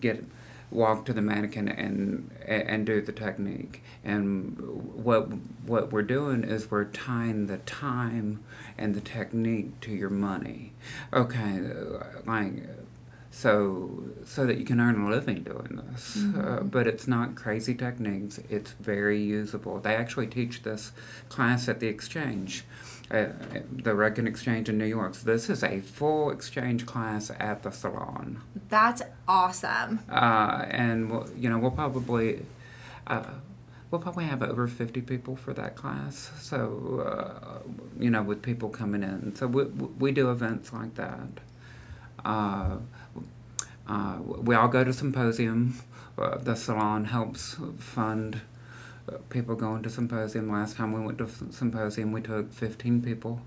get 0.00 0.24
walk 0.70 1.04
to 1.06 1.12
the 1.12 1.22
mannequin 1.22 1.68
and 1.68 2.30
and 2.46 2.86
do 2.86 3.00
the 3.00 3.12
technique. 3.12 3.82
And 4.04 4.58
what 4.94 5.28
what 5.64 5.92
we're 5.92 6.02
doing 6.02 6.44
is 6.44 6.70
we're 6.70 6.84
tying 6.84 7.46
the 7.46 7.58
time 7.58 8.42
and 8.76 8.94
the 8.94 9.00
technique 9.00 9.80
to 9.82 9.92
your 9.92 10.10
money. 10.10 10.72
Okay, 11.12 11.60
like 12.26 12.64
so 13.30 14.04
so 14.24 14.46
that 14.46 14.58
you 14.58 14.64
can 14.64 14.80
earn 14.80 15.00
a 15.00 15.08
living 15.08 15.42
doing 15.42 15.82
this. 15.90 16.16
Mm-hmm. 16.16 16.40
Uh, 16.40 16.60
but 16.60 16.86
it's 16.86 17.06
not 17.06 17.34
crazy 17.34 17.74
techniques. 17.74 18.40
It's 18.48 18.72
very 18.72 19.20
usable. 19.20 19.78
They 19.78 19.94
actually 19.94 20.26
teach 20.26 20.62
this 20.62 20.92
class 21.28 21.68
at 21.68 21.80
the 21.80 21.86
exchange 21.86 22.64
uh, 23.10 23.26
the 23.70 23.92
Redken 23.92 24.26
Exchange 24.26 24.68
in 24.68 24.78
New 24.78 24.86
York. 24.86 25.14
So 25.14 25.30
this 25.30 25.48
is 25.48 25.62
a 25.62 25.80
full 25.80 26.30
exchange 26.30 26.86
class 26.86 27.30
at 27.38 27.62
the 27.62 27.70
salon. 27.70 28.40
That's 28.68 29.02
awesome. 29.28 30.00
Uh, 30.10 30.64
and 30.68 31.10
we'll, 31.10 31.28
you 31.36 31.48
know 31.48 31.58
we'll 31.58 31.70
probably 31.70 32.44
uh, 33.06 33.22
we'll 33.90 34.00
probably 34.00 34.24
have 34.24 34.42
over 34.42 34.66
fifty 34.66 35.00
people 35.00 35.36
for 35.36 35.52
that 35.54 35.76
class. 35.76 36.32
So 36.40 37.04
uh, 37.06 37.58
you 37.98 38.10
know 38.10 38.22
with 38.22 38.42
people 38.42 38.70
coming 38.70 39.02
in, 39.02 39.36
so 39.36 39.46
we 39.46 39.64
we 39.64 40.12
do 40.12 40.30
events 40.30 40.72
like 40.72 40.94
that. 40.96 41.28
Uh, 42.24 42.78
uh, 43.88 44.18
we 44.20 44.56
all 44.56 44.66
go 44.66 44.82
to 44.82 44.92
symposium. 44.92 45.80
the 46.16 46.56
salon 46.56 47.04
helps 47.04 47.56
fund 47.78 48.40
people 49.28 49.54
going 49.54 49.82
to 49.82 49.90
symposium. 49.90 50.50
Last 50.50 50.76
time 50.76 50.92
we 50.92 51.00
went 51.00 51.18
to 51.18 51.28
symposium, 51.50 52.12
we 52.12 52.20
took 52.20 52.52
15 52.52 53.02
people. 53.02 53.40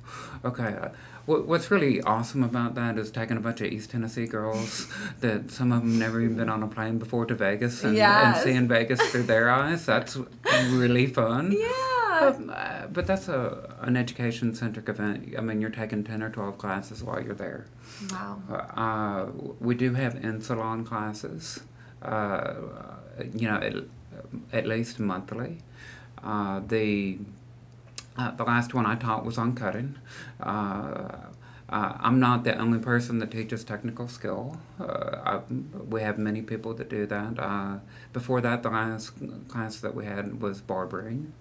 Okay, 0.43 0.75
uh, 0.81 0.89
what's 1.25 1.69
really 1.69 2.01
awesome 2.01 2.43
about 2.43 2.75
that 2.75 2.97
is 2.97 3.11
taking 3.11 3.37
a 3.37 3.39
bunch 3.39 3.61
of 3.61 3.67
East 3.67 3.91
Tennessee 3.91 4.25
girls 4.25 4.87
that 5.19 5.51
some 5.51 5.71
of 5.71 5.81
them 5.81 5.99
never 5.99 6.21
even 6.21 6.37
been 6.37 6.49
on 6.49 6.63
a 6.63 6.67
plane 6.67 6.97
before 6.97 7.25
to 7.25 7.35
Vegas 7.35 7.83
and, 7.83 7.95
yes. 7.95 8.37
and 8.37 8.43
seeing 8.43 8.67
Vegas 8.67 9.01
through 9.09 9.23
their 9.23 9.49
eyes. 9.49 9.85
That's 9.85 10.17
really 10.71 11.07
fun. 11.07 11.55
Yeah. 12.19 12.31
uh, 12.51 12.87
but 12.87 13.07
that's 13.07 13.29
a 13.29 13.75
an 13.81 13.95
education 13.95 14.53
centric 14.53 14.89
event. 14.89 15.35
I 15.37 15.41
mean, 15.41 15.61
you're 15.61 15.69
taking 15.69 16.03
10 16.03 16.21
or 16.21 16.29
12 16.29 16.57
classes 16.57 17.01
while 17.01 17.23
you're 17.23 17.35
there. 17.35 17.67
Wow. 18.11 18.41
Uh, 18.75 19.31
we 19.59 19.75
do 19.75 19.93
have 19.93 20.15
in 20.15 20.41
salon 20.41 20.83
classes. 20.83 21.61
Uh, 22.01 22.55
you 23.33 23.47
know, 23.47 23.57
it, 23.57 23.89
at 24.53 24.65
least 24.67 24.99
monthly. 24.99 25.59
Uh, 26.23 26.61
the 26.67 27.19
Uh, 28.17 28.31
the 28.31 28.43
last 28.43 28.73
one 28.73 28.85
I 28.85 28.95
taught 28.95 29.25
was 29.25 29.37
on 29.37 29.55
cutting. 29.55 29.95
Uh, 30.41 31.09
uh, 31.69 31.93
I'm 31.99 32.19
not 32.19 32.43
the 32.43 32.57
only 32.57 32.79
person 32.79 33.19
that 33.19 33.31
teaches 33.31 33.63
technical 33.63 34.07
skill. 34.07 34.57
Uh, 34.79 35.39
we 35.89 36.01
have 36.01 36.17
many 36.17 36.41
people 36.41 36.73
that 36.73 36.89
do 36.89 37.05
that. 37.05 37.39
Uh, 37.39 37.75
before 38.11 38.41
that, 38.41 38.63
the 38.63 38.69
last 38.69 39.11
class 39.47 39.79
that 39.79 39.95
we 39.95 40.05
had 40.05 40.41
was 40.41 40.59
barbering. 40.61 41.31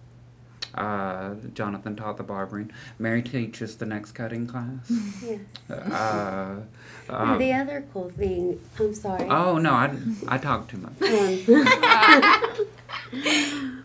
Uh, 0.75 1.35
Jonathan 1.55 1.97
taught 1.97 2.17
the 2.17 2.23
barbering. 2.23 2.71
Mary 2.99 3.23
teaches 3.23 3.77
the 3.77 3.87
next 3.87 4.13
cutting 4.13 4.47
class. 4.47 4.91
Yes. 5.23 5.41
Uh, 5.71 6.61
uh, 7.09 7.39
the 7.39 7.53
other 7.53 7.85
cool 7.93 8.11
thing, 8.11 8.61
I'm 8.79 8.95
sorry. 8.95 9.29
Oh, 9.29 9.59
no, 9.59 9.73
I, 9.73 9.97
I 10.27 10.39
talk 10.39 10.69
too 10.69 10.79
much. 10.79 11.01
Um, 11.03 11.45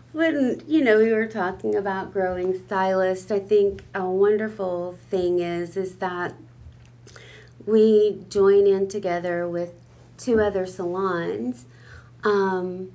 when, 0.12 0.62
you 0.68 0.84
know, 0.84 0.98
we 0.98 1.12
were 1.12 1.26
talking 1.26 1.74
about 1.74 2.12
growing 2.12 2.58
stylists, 2.66 3.30
I 3.30 3.38
think 3.38 3.82
a 3.94 4.04
wonderful 4.04 4.98
thing 5.10 5.40
is, 5.40 5.76
is 5.76 5.96
that 5.96 6.34
we 7.66 8.24
join 8.28 8.66
in 8.66 8.88
together 8.88 9.48
with 9.48 9.72
two 10.18 10.40
other 10.40 10.66
salons, 10.66 11.64
um, 12.22 12.92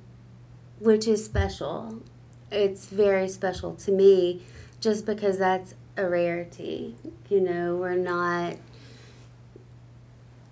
which 0.79 1.07
is 1.07 1.25
special 1.25 2.03
it's 2.51 2.87
very 2.87 3.27
special 3.27 3.75
to 3.75 3.91
me 3.91 4.43
just 4.79 5.05
because 5.05 5.37
that's 5.37 5.75
a 5.97 6.07
rarity. 6.07 6.95
You 7.29 7.41
know, 7.41 7.75
we're 7.75 7.95
not 7.95 8.55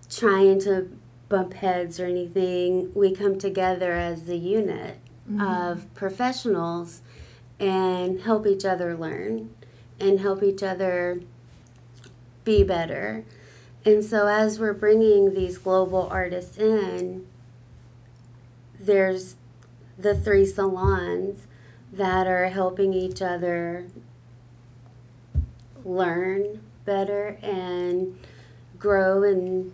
trying 0.10 0.60
to 0.62 0.90
bump 1.30 1.54
heads 1.54 2.00
or 2.00 2.06
anything. 2.06 2.92
We 2.94 3.14
come 3.14 3.38
together 3.38 3.94
as 3.94 4.30
a 4.30 4.36
unit 4.36 5.00
mm-hmm. 5.30 5.42
of 5.42 5.94
professionals 5.94 7.02
and 7.60 8.22
help 8.22 8.46
each 8.46 8.66
other 8.66 8.96
learn 8.96 9.54
and 10.00 10.20
help 10.20 10.44
each 10.44 10.62
other 10.62 11.22
be 12.44 12.64
better. 12.64 13.24
And 13.84 14.04
so, 14.04 14.28
as 14.28 14.60
we're 14.60 14.74
bringing 14.74 15.34
these 15.34 15.58
global 15.58 16.08
artists 16.12 16.58
in, 16.58 17.26
there's 18.80 19.36
the 19.98 20.14
three 20.16 20.46
salons 20.46 21.47
that 21.94 22.28
are 22.28 22.48
helping 22.48 22.94
each 22.94 23.22
other 23.22 23.88
learn 25.86 26.62
better 26.86 27.38
and 27.42 28.20
grow 28.78 29.24
and 29.24 29.72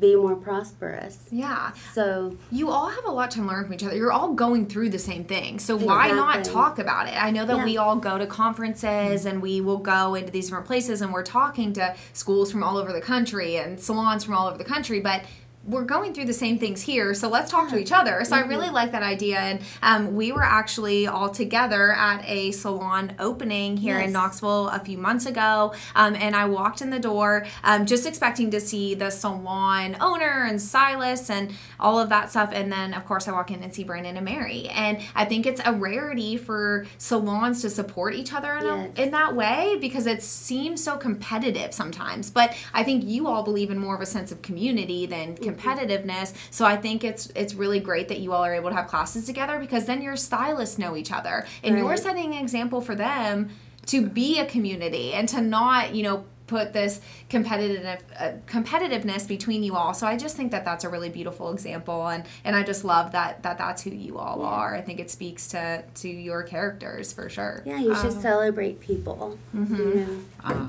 be 0.00 0.16
more 0.16 0.34
prosperous. 0.34 1.26
Yeah. 1.30 1.72
So 1.92 2.36
you 2.50 2.70
all 2.70 2.88
have 2.88 3.04
a 3.04 3.10
lot 3.10 3.30
to 3.32 3.42
learn 3.42 3.64
from 3.64 3.74
each 3.74 3.84
other. 3.84 3.94
You're 3.94 4.12
all 4.12 4.32
going 4.32 4.66
through 4.66 4.90
the 4.90 4.98
same 4.98 5.24
thing. 5.24 5.60
So 5.60 5.76
why 5.76 6.10
not 6.10 6.44
talk 6.44 6.78
about 6.78 7.06
it? 7.06 7.14
I 7.22 7.30
know 7.30 7.44
that 7.46 7.58
yeah. 7.58 7.64
we 7.64 7.76
all 7.76 7.96
go 7.96 8.18
to 8.18 8.26
conferences 8.26 9.26
and 9.26 9.40
we 9.40 9.60
will 9.60 9.78
go 9.78 10.16
into 10.16 10.32
these 10.32 10.46
different 10.46 10.66
places 10.66 11.02
and 11.02 11.12
we're 11.12 11.22
talking 11.22 11.72
to 11.74 11.94
schools 12.14 12.50
from 12.50 12.64
all 12.64 12.76
over 12.76 12.92
the 12.92 13.00
country 13.00 13.56
and 13.56 13.78
salons 13.78 14.24
from 14.24 14.34
all 14.34 14.48
over 14.48 14.58
the 14.58 14.64
country, 14.64 14.98
but 15.00 15.22
we're 15.66 15.84
going 15.84 16.14
through 16.14 16.26
the 16.26 16.32
same 16.32 16.58
things 16.58 16.82
here, 16.82 17.12
so 17.12 17.28
let's 17.28 17.50
talk 17.50 17.68
to 17.70 17.78
each 17.78 17.92
other. 17.92 18.24
So 18.24 18.36
mm-hmm. 18.36 18.44
I 18.44 18.48
really 18.48 18.70
like 18.70 18.92
that 18.92 19.02
idea. 19.02 19.38
And 19.38 19.60
um, 19.82 20.14
we 20.14 20.30
were 20.32 20.44
actually 20.44 21.06
all 21.06 21.28
together 21.28 21.92
at 21.92 22.24
a 22.24 22.52
salon 22.52 23.14
opening 23.18 23.76
here 23.76 23.98
yes. 23.98 24.06
in 24.06 24.12
Knoxville 24.12 24.68
a 24.68 24.78
few 24.78 24.96
months 24.96 25.26
ago. 25.26 25.74
Um, 25.94 26.14
and 26.14 26.36
I 26.36 26.46
walked 26.46 26.82
in 26.82 26.90
the 26.90 27.00
door 27.00 27.46
um, 27.64 27.84
just 27.84 28.06
expecting 28.06 28.50
to 28.52 28.60
see 28.60 28.94
the 28.94 29.10
salon 29.10 29.96
owner 30.00 30.46
and 30.48 30.62
stylist 30.62 31.30
and 31.30 31.52
all 31.80 31.98
of 31.98 32.08
that 32.10 32.30
stuff. 32.30 32.50
And 32.52 32.70
then, 32.70 32.94
of 32.94 33.04
course, 33.04 33.26
I 33.26 33.32
walk 33.32 33.50
in 33.50 33.62
and 33.62 33.74
see 33.74 33.82
Brandon 33.82 34.16
and 34.16 34.24
Mary. 34.24 34.68
And 34.68 35.00
I 35.14 35.24
think 35.24 35.46
it's 35.46 35.60
a 35.64 35.72
rarity 35.72 36.36
for 36.36 36.86
salons 36.98 37.62
to 37.62 37.70
support 37.70 38.14
each 38.14 38.32
other 38.32 38.54
in, 38.54 38.64
yes. 38.64 38.90
a, 38.96 39.02
in 39.02 39.10
that 39.10 39.34
way 39.34 39.76
because 39.80 40.06
it 40.06 40.22
seems 40.22 40.82
so 40.82 40.96
competitive 40.96 41.74
sometimes. 41.74 42.30
But 42.30 42.54
I 42.72 42.84
think 42.84 43.04
you 43.04 43.26
all 43.26 43.42
believe 43.42 43.70
in 43.70 43.78
more 43.78 43.96
of 43.96 44.00
a 44.00 44.06
sense 44.06 44.30
of 44.30 44.42
community 44.42 45.06
than 45.06 45.34
mm-hmm 45.34 45.55
competitiveness. 45.56 46.34
So 46.50 46.64
I 46.64 46.76
think 46.76 47.04
it's 47.04 47.30
it's 47.34 47.54
really 47.54 47.80
great 47.80 48.08
that 48.08 48.20
you 48.20 48.32
all 48.32 48.44
are 48.44 48.54
able 48.54 48.70
to 48.70 48.76
have 48.76 48.88
classes 48.88 49.26
together 49.26 49.58
because 49.58 49.86
then 49.86 50.02
your 50.02 50.16
stylists 50.16 50.78
know 50.78 50.96
each 50.96 51.12
other 51.12 51.46
and 51.62 51.74
right. 51.74 51.84
you're 51.84 51.96
setting 51.96 52.34
an 52.34 52.42
example 52.42 52.80
for 52.80 52.94
them 52.94 53.50
to 53.86 54.06
be 54.06 54.38
a 54.38 54.46
community 54.46 55.12
and 55.14 55.28
to 55.28 55.40
not, 55.40 55.94
you 55.94 56.02
know, 56.02 56.24
put 56.46 56.72
this 56.72 57.00
competitive 57.28 58.02
uh, 58.18 58.32
competitiveness 58.46 59.26
between 59.26 59.62
you 59.62 59.74
all. 59.74 59.94
So 59.94 60.06
I 60.06 60.16
just 60.16 60.36
think 60.36 60.52
that 60.52 60.64
that's 60.64 60.84
a 60.84 60.88
really 60.88 61.08
beautiful 61.08 61.52
example, 61.52 62.06
and 62.06 62.24
and 62.44 62.54
I 62.54 62.62
just 62.62 62.84
love 62.84 63.12
that 63.12 63.42
that 63.42 63.58
that's 63.58 63.82
who 63.82 63.90
you 63.90 64.18
all 64.18 64.38
yeah. 64.40 64.46
are. 64.46 64.74
I 64.76 64.82
think 64.82 65.00
it 65.00 65.10
speaks 65.10 65.48
to 65.48 65.82
to 65.94 66.08
your 66.08 66.42
characters 66.42 67.12
for 67.12 67.28
sure. 67.28 67.62
Yeah, 67.64 67.80
you 67.80 67.94
should 67.96 68.12
um, 68.12 68.20
celebrate 68.20 68.80
people. 68.80 69.38
Mm-hmm. 69.54 69.76
You 69.76 69.94
know? 69.94 70.18
uh, 70.44 70.66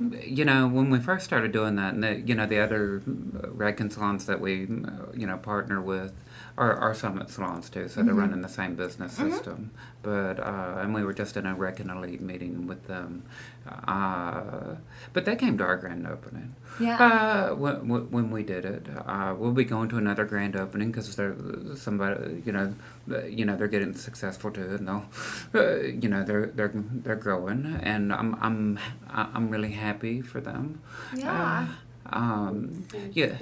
you 0.00 0.44
know, 0.44 0.66
when 0.66 0.90
we 0.90 0.98
first 0.98 1.24
started 1.24 1.52
doing 1.52 1.76
that, 1.76 1.94
and 1.94 2.02
the, 2.02 2.20
you 2.20 2.34
know, 2.34 2.46
the 2.46 2.58
other 2.58 3.02
uh, 3.06 3.46
Redken 3.48 3.92
salons 3.92 4.26
that 4.26 4.40
we, 4.40 4.64
uh, 4.64 5.12
you 5.14 5.26
know, 5.26 5.36
partner 5.36 5.80
with 5.80 6.12
are, 6.56 6.76
are 6.76 6.94
Summit 6.94 7.30
salons 7.30 7.68
too, 7.68 7.88
so 7.88 7.98
mm-hmm. 7.98 8.06
they're 8.06 8.14
running 8.14 8.40
the 8.40 8.48
same 8.48 8.74
business 8.76 9.18
mm-hmm. 9.18 9.30
system. 9.32 9.70
But 10.02 10.38
uh, 10.38 10.78
and 10.78 10.94
we 10.94 11.02
were 11.04 11.12
just 11.12 11.36
in 11.36 11.46
a 11.46 11.54
Redken 11.54 11.94
Elite 11.94 12.20
meeting 12.20 12.66
with 12.66 12.86
them, 12.86 13.24
uh, 13.66 14.76
but 15.12 15.24
they 15.24 15.34
came 15.34 15.58
to 15.58 15.64
our 15.64 15.76
grand 15.76 16.06
opening. 16.06 16.54
Yeah. 16.78 16.96
Uh, 16.98 17.54
when, 17.54 18.10
when 18.10 18.30
we 18.30 18.42
did 18.42 18.64
it, 18.64 18.86
uh, 19.06 19.34
we'll 19.36 19.52
be 19.52 19.64
going 19.64 19.88
to 19.90 19.96
another 19.96 20.24
grand 20.24 20.56
opening 20.56 20.90
because 20.90 21.14
they're 21.16 21.36
somebody, 21.74 22.42
you 22.44 22.52
know, 22.52 22.74
you 23.28 23.44
know 23.44 23.56
they're 23.56 23.68
getting 23.68 23.94
successful 23.94 24.50
too, 24.50 24.62
and 24.62 24.86
they'll, 24.86 25.06
uh, 25.54 25.76
you 25.80 26.08
know, 26.08 26.22
they're 26.22 26.46
they're 26.46 26.72
they're 26.74 27.16
growing, 27.16 27.80
and 27.82 28.12
I'm 28.12 28.36
I'm 28.40 28.78
I'm 29.10 29.50
really 29.50 29.72
happy 29.72 30.20
for 30.20 30.40
them. 30.40 30.80
Yeah. 31.16 31.66
Uh, 31.66 32.16
um, 32.16 32.86
yeah. 33.12 33.38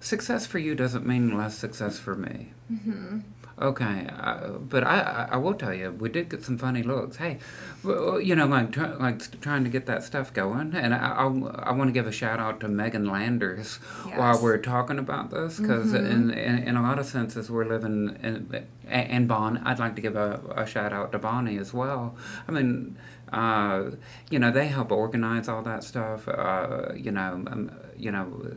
Success 0.00 0.46
for 0.46 0.58
you 0.58 0.74
doesn't 0.74 1.06
mean 1.06 1.36
less 1.36 1.56
success 1.56 1.98
for 1.98 2.14
me. 2.14 2.52
Mm-hmm. 2.72 3.20
Okay, 3.60 4.08
uh, 4.18 4.52
but 4.52 4.84
I, 4.84 5.28
I 5.32 5.36
will 5.36 5.52
tell 5.52 5.74
you, 5.74 5.90
we 5.90 6.08
did 6.08 6.30
get 6.30 6.42
some 6.42 6.56
funny 6.56 6.82
looks. 6.82 7.18
Hey, 7.18 7.36
you 7.84 8.34
know, 8.34 8.46
like 8.46 8.72
try, 8.72 8.94
like 8.94 9.38
trying 9.42 9.64
to 9.64 9.70
get 9.70 9.84
that 9.84 10.02
stuff 10.02 10.32
going, 10.32 10.74
and 10.74 10.94
I 10.94 10.98
I, 10.98 11.24
I 11.24 11.72
want 11.72 11.88
to 11.88 11.92
give 11.92 12.06
a 12.06 12.12
shout 12.12 12.40
out 12.40 12.60
to 12.60 12.68
Megan 12.68 13.04
Landers 13.04 13.78
yes. 14.06 14.18
while 14.18 14.42
we're 14.42 14.56
talking 14.56 14.98
about 14.98 15.30
this, 15.30 15.60
because 15.60 15.88
mm-hmm. 15.88 16.06
in, 16.06 16.30
in, 16.30 16.58
in 16.68 16.76
a 16.76 16.82
lot 16.82 16.98
of 16.98 17.04
senses 17.04 17.50
we're 17.50 17.66
living 17.66 18.18
in 18.22 18.66
and 18.88 19.28
Bon. 19.28 19.58
I'd 19.58 19.78
like 19.78 19.94
to 19.96 20.02
give 20.02 20.16
a, 20.16 20.40
a 20.56 20.66
shout 20.66 20.94
out 20.94 21.12
to 21.12 21.18
Bonnie 21.18 21.58
as 21.58 21.74
well. 21.74 22.16
I 22.48 22.52
mean, 22.52 22.96
uh, 23.30 23.90
you 24.30 24.38
know, 24.38 24.50
they 24.50 24.68
help 24.68 24.90
organize 24.90 25.48
all 25.48 25.62
that 25.62 25.84
stuff. 25.84 26.26
Uh, 26.28 26.94
you 26.94 27.10
know, 27.10 27.44
um, 27.46 27.70
you 27.96 28.10
know 28.10 28.56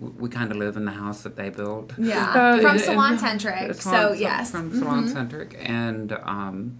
we 0.00 0.28
kind 0.28 0.50
of 0.50 0.58
live 0.58 0.76
in 0.76 0.84
the 0.84 0.92
house 0.92 1.22
that 1.22 1.36
they 1.36 1.48
built. 1.48 1.92
Yeah, 1.98 2.30
uh, 2.30 2.60
from 2.60 2.78
SalonCentric. 2.78 3.76
So 3.76 4.12
yes, 4.12 4.50
from 4.50 4.72
salon 4.76 5.04
mm-hmm. 5.04 5.12
centric, 5.12 5.56
and 5.58 6.12
um, 6.12 6.78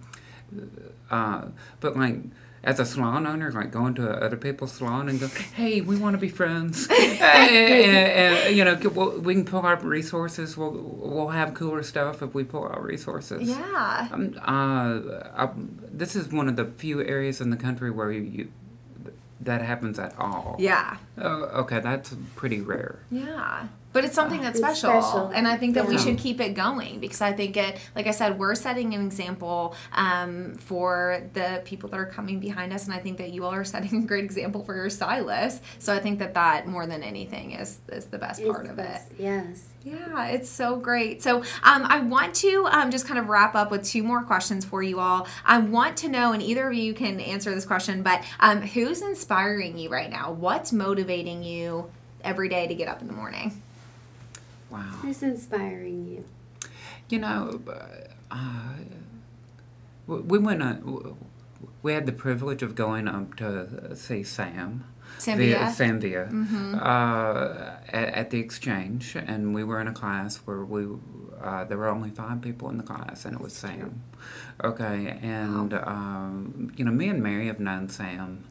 uh, 1.09 1.45
but 1.79 1.97
like 1.97 2.17
as 2.63 2.79
a 2.79 2.85
salon 2.85 3.25
owner, 3.25 3.51
like 3.51 3.71
going 3.71 3.93
to 3.95 4.09
other 4.09 4.35
people's 4.35 4.73
salon 4.73 5.07
and 5.07 5.19
go, 5.19 5.27
hey, 5.27 5.79
we 5.81 5.95
want 5.95 6.15
to 6.15 6.17
be 6.17 6.27
friends, 6.27 6.87
and, 6.89 6.99
and, 7.21 8.41
and, 8.41 8.57
you 8.57 8.65
know, 8.65 8.75
we 9.19 9.33
can 9.35 9.45
pull 9.45 9.65
out 9.65 9.83
resources. 9.83 10.57
We'll 10.57 10.71
we'll 10.71 11.29
have 11.29 11.53
cooler 11.53 11.83
stuff 11.83 12.21
if 12.21 12.33
we 12.33 12.43
pull 12.43 12.65
out 12.65 12.83
resources. 12.83 13.47
Yeah. 13.47 14.09
Um, 14.11 14.35
uh, 14.41 15.29
I, 15.35 15.49
this 15.91 16.15
is 16.15 16.31
one 16.31 16.47
of 16.49 16.55
the 16.55 16.65
few 16.65 17.01
areas 17.01 17.41
in 17.41 17.49
the 17.49 17.57
country 17.57 17.89
where 17.89 18.11
you 18.11 18.51
that 19.47 19.61
happens 19.61 19.97
at 19.97 20.13
all. 20.19 20.55
Yeah. 20.59 20.97
Oh, 21.17 21.43
okay, 21.61 21.79
that's 21.79 22.15
pretty 22.35 22.61
rare. 22.61 22.99
Yeah. 23.09 23.67
But 23.93 24.05
it's 24.05 24.13
something 24.13 24.41
that's 24.41 24.59
special. 24.59 25.01
special. 25.01 25.27
And 25.27 25.47
I 25.47 25.57
think 25.57 25.73
that 25.75 25.85
yeah. 25.85 25.89
we 25.89 25.97
should 25.97 26.17
keep 26.17 26.39
it 26.39 26.53
going 26.53 26.99
because 26.99 27.21
I 27.21 27.33
think 27.33 27.57
it, 27.57 27.79
like 27.95 28.05
I 28.05 28.11
said, 28.11 28.37
we're 28.37 28.53
setting 28.53 28.93
an 28.93 29.05
example 29.05 29.75
um, 29.93 30.55
for 30.55 31.23
the 31.33 31.61
people 31.65 31.89
that 31.89 31.99
are 31.99 32.05
coming 32.05 32.39
behind 32.39 32.73
us. 32.73 32.85
And 32.85 32.93
I 32.93 32.99
think 32.99 33.17
that 33.17 33.31
you 33.31 33.43
all 33.43 33.53
are 33.53 33.63
setting 33.77 34.03
a 34.03 34.05
great 34.05 34.23
example 34.23 34.63
for 34.63 34.75
your 34.75 34.89
stylists. 34.89 35.61
So 35.79 35.93
I 35.93 35.99
think 35.99 36.19
that 36.19 36.33
that 36.35 36.67
more 36.67 36.85
than 36.85 37.01
anything 37.01 37.53
is, 37.53 37.79
is 37.89 38.05
the 38.05 38.17
best 38.17 38.45
part 38.45 38.67
of 38.67 38.77
it. 38.77 39.01
Yes. 39.17 39.69
Yeah, 39.83 40.27
it's 40.27 40.49
so 40.49 40.75
great. 40.75 41.23
So 41.23 41.37
um, 41.63 41.83
I 41.85 42.01
want 42.01 42.35
to 42.35 42.67
um, 42.69 42.91
just 42.91 43.07
kind 43.07 43.17
of 43.17 43.29
wrap 43.29 43.55
up 43.55 43.71
with 43.71 43.85
two 43.85 44.03
more 44.03 44.21
questions 44.21 44.65
for 44.65 44.83
you 44.83 44.99
all. 44.99 45.27
I 45.45 45.59
want 45.59 45.95
to 45.97 46.09
know, 46.09 46.33
and 46.33 46.41
either 46.41 46.67
of 46.67 46.73
you 46.73 46.93
can 46.93 47.21
answer 47.21 47.55
this 47.55 47.65
question, 47.65 48.03
but 48.03 48.21
um, 48.41 48.61
who's 48.61 49.01
inspiring 49.01 49.77
you 49.77 49.89
right 49.89 50.09
now? 50.09 50.33
What's 50.33 50.73
motivating 50.73 51.41
you 51.41 51.89
every 52.21 52.49
day 52.49 52.67
to 52.67 52.75
get 52.75 52.89
up 52.89 53.01
in 53.01 53.07
the 53.07 53.13
morning? 53.13 53.61
Wow. 54.69 54.79
Who's 55.01 55.23
inspiring 55.23 56.07
you? 56.07 56.69
You 57.09 57.19
know, 57.19 57.61
uh, 58.29 58.73
we 60.07 60.37
went 60.37 60.61
on 60.61 61.17
we 61.81 61.93
had 61.93 62.05
the 62.05 62.11
privilege 62.11 62.61
of 62.61 62.75
going 62.75 63.07
up 63.07 63.35
to 63.37 63.95
see 63.95 64.23
Sam. 64.23 64.85
Sam 65.19 65.37
via, 65.37 65.73
Villa. 65.75 66.25
Mm-hmm. 66.25 66.75
uh, 66.75 67.77
at, 67.87 68.13
at 68.13 68.29
the 68.29 68.39
exchange, 68.39 69.15
and 69.15 69.55
we 69.55 69.63
were 69.63 69.79
in 69.79 69.87
a 69.87 69.93
class 69.93 70.37
where 70.37 70.63
we 70.63 70.85
uh, 71.41 71.63
there 71.63 71.77
were 71.77 71.87
only 71.87 72.09
five 72.09 72.41
people 72.41 72.69
in 72.69 72.77
the 72.77 72.83
class, 72.83 73.25
and 73.25 73.33
it 73.33 73.41
was 73.41 73.53
Sam. 73.53 74.03
Okay, 74.63 75.17
and 75.21 75.73
um, 75.73 76.71
you 76.75 76.83
know, 76.85 76.91
me 76.91 77.09
and 77.09 77.23
Mary 77.23 77.47
have 77.47 77.59
known 77.59 77.89
Sam 77.89 78.43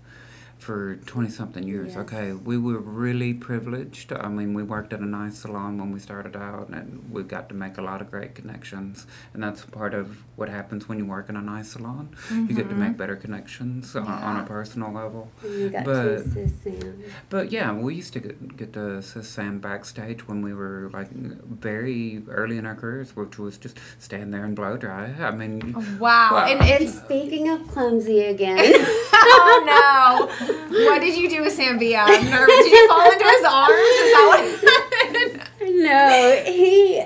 for 0.59 0.97
20 1.07 1.29
something 1.29 1.63
years. 1.63 1.89
Yes. 1.89 1.99
Okay, 1.99 2.33
we 2.33 2.59
were 2.59 2.79
really 2.79 3.35
privileged. 3.35 4.13
I 4.13 4.29
mean, 4.29 4.55
we 4.55 4.63
worked 4.63 4.93
at 4.93 5.01
a 5.01 5.07
nice 5.07 5.39
salon 5.39 5.79
when 5.79 5.93
we 5.93 6.01
started 6.01 6.37
out, 6.37 6.69
and 6.69 7.11
we 7.11 7.23
got 7.23 7.49
to 7.51 7.55
make 7.55 7.79
a 7.79 7.83
lot 7.83 8.01
of 8.01 8.11
great 8.11 8.35
connections. 8.35 9.07
And 9.35 9.43
that's 9.43 9.65
part 9.65 9.95
of 9.95 10.23
what 10.37 10.49
happens 10.49 10.89
when 10.89 10.99
you 10.99 11.07
work 11.07 11.29
in 11.29 11.37
a 11.37 11.43
nice 11.43 11.69
salon. 11.71 12.11
You 12.31 12.49
get 12.49 12.57
to 12.57 12.63
mm-hmm. 12.65 12.81
make 12.81 12.97
better 12.97 13.17
connections 13.17 13.95
on, 13.95 14.07
on 14.07 14.41
a 14.41 14.47
personal 14.47 14.93
level. 14.93 15.31
And 15.43 15.61
you 15.61 15.71
got 15.71 15.85
But- 15.85 16.03
to 16.03 16.15
assist 16.17 16.63
Sam. 16.63 17.03
But 17.29 17.53
yeah, 17.53 17.73
we 17.73 17.95
used 17.95 18.13
to 18.15 18.21
get, 18.21 18.57
get 18.57 18.73
to 18.75 18.97
assist 18.97 19.33
Sam 19.33 19.59
backstage 19.59 20.27
when 20.27 20.43
we 20.43 20.53
were 20.55 20.91
like 20.93 21.11
very 21.11 22.23
early 22.29 22.57
in 22.57 22.67
our 22.67 22.75
careers, 22.75 23.15
which 23.15 23.39
was 23.39 23.59
just 23.59 23.79
stand 23.99 24.33
there 24.33 24.45
and 24.45 24.57
blow 24.57 24.77
dry. 24.77 25.15
I 25.19 25.31
mean, 25.31 25.75
Wow. 25.99 26.31
Well- 26.33 26.47
and 26.47 26.61
it's 26.63 26.97
Speaking 27.07 27.49
of 27.51 27.69
clumsy 27.69 28.25
again, 28.25 28.57
oh 29.57 30.29
no. 30.71 30.87
What 30.91 31.01
did 31.01 31.17
you 31.17 31.29
do 31.29 31.43
with 31.43 31.53
Sam 31.53 31.79
Villa? 31.79 32.05
I'm 32.07 32.25
nervous. 32.31 32.57
Did 32.57 32.73
you 32.73 32.89
fall 32.89 33.11
into 33.11 33.25
his 33.25 33.45
arms? 33.45 33.73
Is 33.73 34.13
that 34.13 34.27
what 34.29 35.31
happened? 35.31 35.51
no, 35.83 36.43
he. 36.47 37.03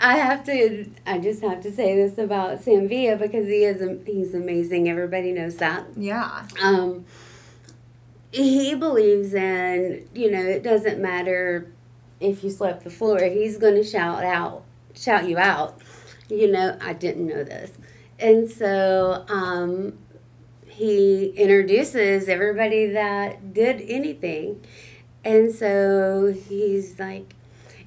I 0.00 0.16
have 0.16 0.44
to. 0.46 0.90
I 1.06 1.18
just 1.18 1.42
have 1.42 1.62
to 1.62 1.72
say 1.72 1.94
this 1.94 2.18
about 2.18 2.62
Sam 2.62 2.88
Villa 2.88 3.16
because 3.16 3.46
he 3.46 3.64
is. 3.64 3.82
He's 4.06 4.34
amazing. 4.34 4.88
Everybody 4.88 5.32
knows 5.32 5.56
that. 5.56 5.86
Yeah. 5.96 6.46
Um, 6.60 7.04
he 8.32 8.74
believes 8.74 9.34
in. 9.34 10.08
You 10.14 10.30
know, 10.30 10.42
it 10.42 10.62
doesn't 10.62 11.00
matter 11.00 11.70
if 12.20 12.42
you 12.42 12.50
swept 12.50 12.84
the 12.84 12.90
floor. 12.90 13.22
He's 13.22 13.58
going 13.58 13.74
to 13.74 13.84
shout 13.84 14.24
out, 14.24 14.64
shout 14.94 15.28
you 15.28 15.38
out. 15.38 15.78
You 16.28 16.50
know, 16.50 16.78
I 16.80 16.94
didn't 16.94 17.26
know 17.26 17.44
this, 17.44 17.72
and 18.18 18.50
so 18.50 19.24
um, 19.28 19.98
he 20.72 21.26
introduces 21.36 22.28
everybody 22.28 22.86
that 22.86 23.52
did 23.54 23.80
anything. 23.82 24.64
And 25.24 25.54
so 25.54 26.34
he's 26.48 26.98
like, 26.98 27.34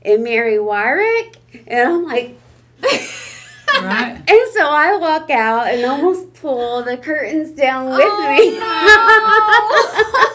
and 0.01 0.23
Mary 0.23 0.57
Wyrick? 0.57 1.35
And 1.67 1.89
I'm 1.89 2.03
like, 2.03 2.37
right? 3.83 4.15
and 4.27 4.53
so 4.53 4.67
I 4.69 4.97
walk 4.99 5.29
out 5.29 5.67
and 5.67 5.83
almost 5.85 6.33
pull 6.33 6.83
the 6.83 6.97
curtains 6.97 7.51
down 7.51 7.89
with 7.89 7.99
oh, 8.03 8.35
me. 8.35 8.59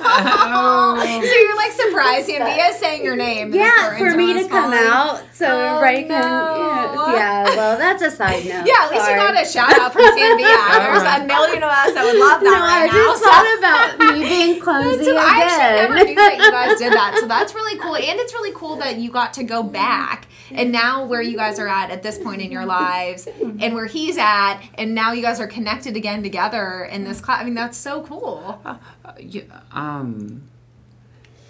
Oh. 0.03 0.97
So 1.01 1.35
you're 1.35 1.57
like 1.57 1.73
surprised 1.73 2.27
Sam 2.27 2.45
Villa 2.45 2.73
saying 2.79 3.05
your 3.05 3.17
name. 3.17 3.53
yeah, 3.55 3.91
for 3.91 4.11
curtains 4.11 4.17
me 4.17 4.43
to 4.43 4.49
come 4.49 4.73
falling. 4.73 4.79
out 4.89 5.23
so 5.33 5.47
Oh, 5.47 5.77
everybody 5.79 6.09
can. 6.09 6.21
no. 6.21 7.07
Yeah, 7.15 7.47
yeah, 7.49 7.57
well, 7.57 7.79
that's 7.79 8.03
a 8.03 8.11
side 8.11 8.45
note. 8.45 8.67
Yeah, 8.67 8.85
at 8.85 8.91
least 8.91 9.05
Sorry. 9.05 9.21
you 9.21 9.27
got 9.27 9.41
a 9.43 9.47
shout 9.47 9.79
out 9.79 9.93
from 9.93 10.03
Sam 10.03 10.37
Villa. 10.37 10.67
There's 10.81 11.03
a 11.03 11.25
million 11.27 11.63
of 11.63 11.71
us 11.71 11.95
that 11.95 12.05
would 12.05 12.19
love 12.19 12.41
that 12.41 12.45
No, 12.45 12.61
right 12.61 12.83
I 12.83 12.87
now. 12.87 12.93
just 12.93 13.23
so- 13.23 13.31
thought 13.31 13.59
about 13.59 14.15
me 14.15 14.29
being 14.29 14.61
clumsy 14.65 15.05
So 15.05 15.17
I 15.17 15.43
actually 15.45 15.81
never 15.81 15.95
again. 15.95 16.07
knew 16.07 16.15
that 16.17 16.35
you 16.39 16.51
guys 16.51 16.79
did 16.79 16.93
that. 16.93 17.17
So 17.21 17.27
that's 17.27 17.55
really 17.55 17.79
cool. 17.79 17.97
And 17.97 18.19
it's 18.21 18.33
really 18.35 18.53
cool 18.55 18.77
that 18.77 18.97
you 18.99 19.11
got 19.11 19.33
to 19.35 19.45
go 19.45 19.63
back 19.63 20.27
and 20.51 20.73
now 20.73 21.05
where 21.05 21.23
you 21.23 21.37
guys 21.37 21.59
are 21.59 21.69
at 21.69 21.91
at 21.91 22.03
this 22.03 22.19
point 22.19 22.43
in 22.43 22.51
your 22.51 22.67
lives 22.67 23.27
and 23.27 23.75
where 23.75 23.87
he's 23.87 24.17
at 24.19 24.61
and 24.75 24.95
now 24.95 25.13
you 25.13 25.23
guys 25.23 25.41
are 25.41 25.47
connected 25.47 25.97
again 25.97 26.23
together 26.23 26.85
in 26.85 27.05
this 27.05 27.21
class. 27.21 27.41
I 27.41 27.45
mean, 27.45 27.55
that's 27.55 27.79
so 27.79 28.03
cool. 28.03 28.61
Uh, 28.65 28.77
yeah, 29.19 29.43
um, 29.73 30.49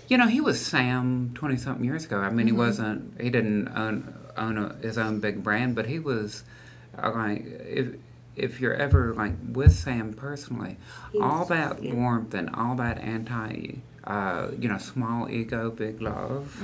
you 0.08 0.18
know, 0.18 0.26
he 0.26 0.40
was 0.40 0.64
Sam 0.64 1.30
twenty 1.34 1.56
something 1.56 1.84
years 1.84 2.04
ago. 2.04 2.18
I 2.18 2.30
mean, 2.30 2.46
he 2.46 2.52
wasn't. 2.52 3.20
He 3.20 3.30
didn't 3.30 3.68
own 3.68 4.12
own 4.36 4.58
a, 4.58 4.74
his 4.82 4.98
own 4.98 5.20
big 5.20 5.42
brand, 5.42 5.74
but 5.74 5.86
he 5.86 5.98
was 5.98 6.42
uh, 7.00 7.12
like 7.12 7.44
if 7.44 7.94
if 8.36 8.60
you're 8.60 8.74
ever 8.74 9.14
like 9.14 9.34
with 9.46 9.72
Sam 9.72 10.12
personally, 10.12 10.76
all 11.20 11.44
that 11.46 11.80
warmth 11.82 12.34
and 12.34 12.50
all 12.54 12.74
that 12.76 12.98
anti. 12.98 13.82
Uh, 14.04 14.48
you 14.58 14.66
know, 14.68 14.78
small 14.78 15.28
ego, 15.30 15.70
big 15.70 16.00
love. 16.00 16.62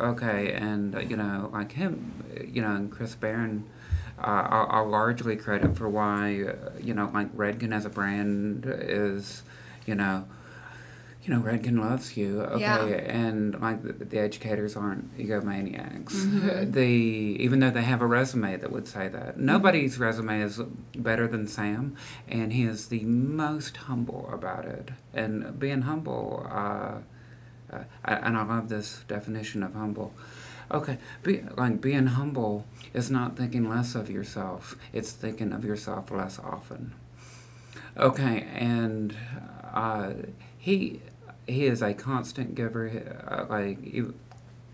Okay, 0.00 0.52
and 0.52 0.94
uh, 0.94 1.00
you 1.00 1.16
know, 1.16 1.50
like 1.52 1.72
him, 1.72 2.22
you 2.46 2.62
know, 2.62 2.74
and 2.76 2.90
Chris 2.90 3.14
Baran, 3.16 3.64
uh, 4.18 4.46
I'll, 4.48 4.66
I'll 4.70 4.88
largely 4.88 5.34
credit 5.36 5.76
for 5.76 5.88
why, 5.88 6.44
uh, 6.44 6.70
you 6.80 6.94
know, 6.94 7.10
like 7.12 7.34
Redken 7.36 7.74
as 7.74 7.84
a 7.84 7.90
brand 7.90 8.64
is, 8.66 9.42
you 9.86 9.96
know, 9.96 10.26
you 11.22 11.32
know, 11.32 11.40
Redken 11.40 11.78
loves 11.78 12.16
you. 12.16 12.40
Okay, 12.42 12.60
Yeah. 12.62 12.84
and 12.84 13.60
like 13.60 13.82
the, 13.82 13.92
the 14.04 14.18
educators 14.18 14.76
aren't 14.76 15.16
egomaniacs. 15.16 16.72
The 16.72 16.80
even 16.80 17.60
though 17.60 17.70
they 17.70 17.82
have 17.82 18.02
a 18.02 18.06
resume 18.06 18.56
that 18.56 18.72
would 18.72 18.88
say 18.88 19.08
that 19.08 19.38
nobody's 19.38 19.98
resume 19.98 20.40
is 20.40 20.60
better 20.96 21.28
than 21.28 21.46
Sam, 21.46 21.96
and 22.28 22.52
he 22.52 22.64
is 22.64 22.88
the 22.88 23.04
most 23.04 23.76
humble 23.76 24.28
about 24.32 24.64
it. 24.64 24.90
And 25.14 25.58
being 25.58 25.82
humble. 25.82 26.46
Uh, 26.50 26.98
uh, 27.72 27.84
and 28.04 28.36
I 28.36 28.42
love 28.44 28.68
this 28.68 29.02
definition 29.08 29.62
of 29.62 29.74
humble. 29.74 30.12
Okay, 30.70 30.98
be, 31.22 31.42
like 31.56 31.80
being 31.80 32.06
humble 32.08 32.66
is 32.92 33.10
not 33.10 33.36
thinking 33.36 33.68
less 33.68 33.94
of 33.94 34.10
yourself; 34.10 34.76
it's 34.92 35.12
thinking 35.12 35.52
of 35.52 35.64
yourself 35.64 36.10
less 36.10 36.38
often. 36.38 36.92
Okay, 37.96 38.46
and 38.54 39.14
uh, 39.72 40.12
he 40.58 41.00
he 41.46 41.66
is 41.66 41.82
a 41.82 41.94
constant 41.94 42.54
giver. 42.54 42.88
Uh, 43.28 43.46
like 43.48 43.82
he, 43.84 44.04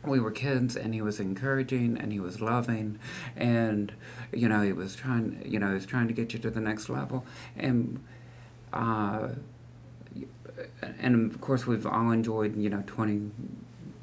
we 0.04 0.20
were 0.20 0.30
kids, 0.30 0.76
and 0.76 0.94
he 0.94 1.02
was 1.02 1.20
encouraging, 1.20 1.98
and 1.98 2.12
he 2.12 2.20
was 2.20 2.40
loving, 2.40 2.98
and 3.36 3.92
you 4.32 4.48
know 4.48 4.62
he 4.62 4.72
was 4.72 4.96
trying. 4.96 5.42
You 5.44 5.58
know 5.58 5.68
he 5.68 5.74
was 5.74 5.86
trying 5.86 6.08
to 6.08 6.14
get 6.14 6.32
you 6.32 6.38
to 6.40 6.50
the 6.50 6.60
next 6.60 6.88
level, 6.88 7.24
and. 7.56 8.00
Uh, 8.72 9.28
and 10.98 11.30
of 11.30 11.40
course 11.40 11.66
we've 11.66 11.86
all 11.86 12.10
enjoyed 12.10 12.56
you 12.56 12.68
know 12.68 12.82
20 12.86 13.30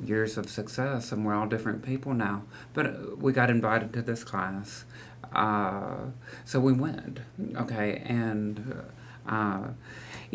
years 0.04 0.38
of 0.38 0.49
success 0.49 1.12
and 1.12 1.25
we're 1.25 1.34
all 1.34 1.47
different 1.47 1.84
people 1.84 2.13
now 2.13 2.43
but 2.73 2.86
uh, 2.86 2.93
we 3.17 3.32
got 3.32 3.49
invited 3.49 3.93
to 3.93 4.01
this 4.01 4.23
class 4.23 4.86
uh, 5.34 5.97
so 6.43 6.60
we 6.60 6.73
went 6.73 7.19
okay 7.56 8.01
and 8.06 8.82
uh, 9.28 9.67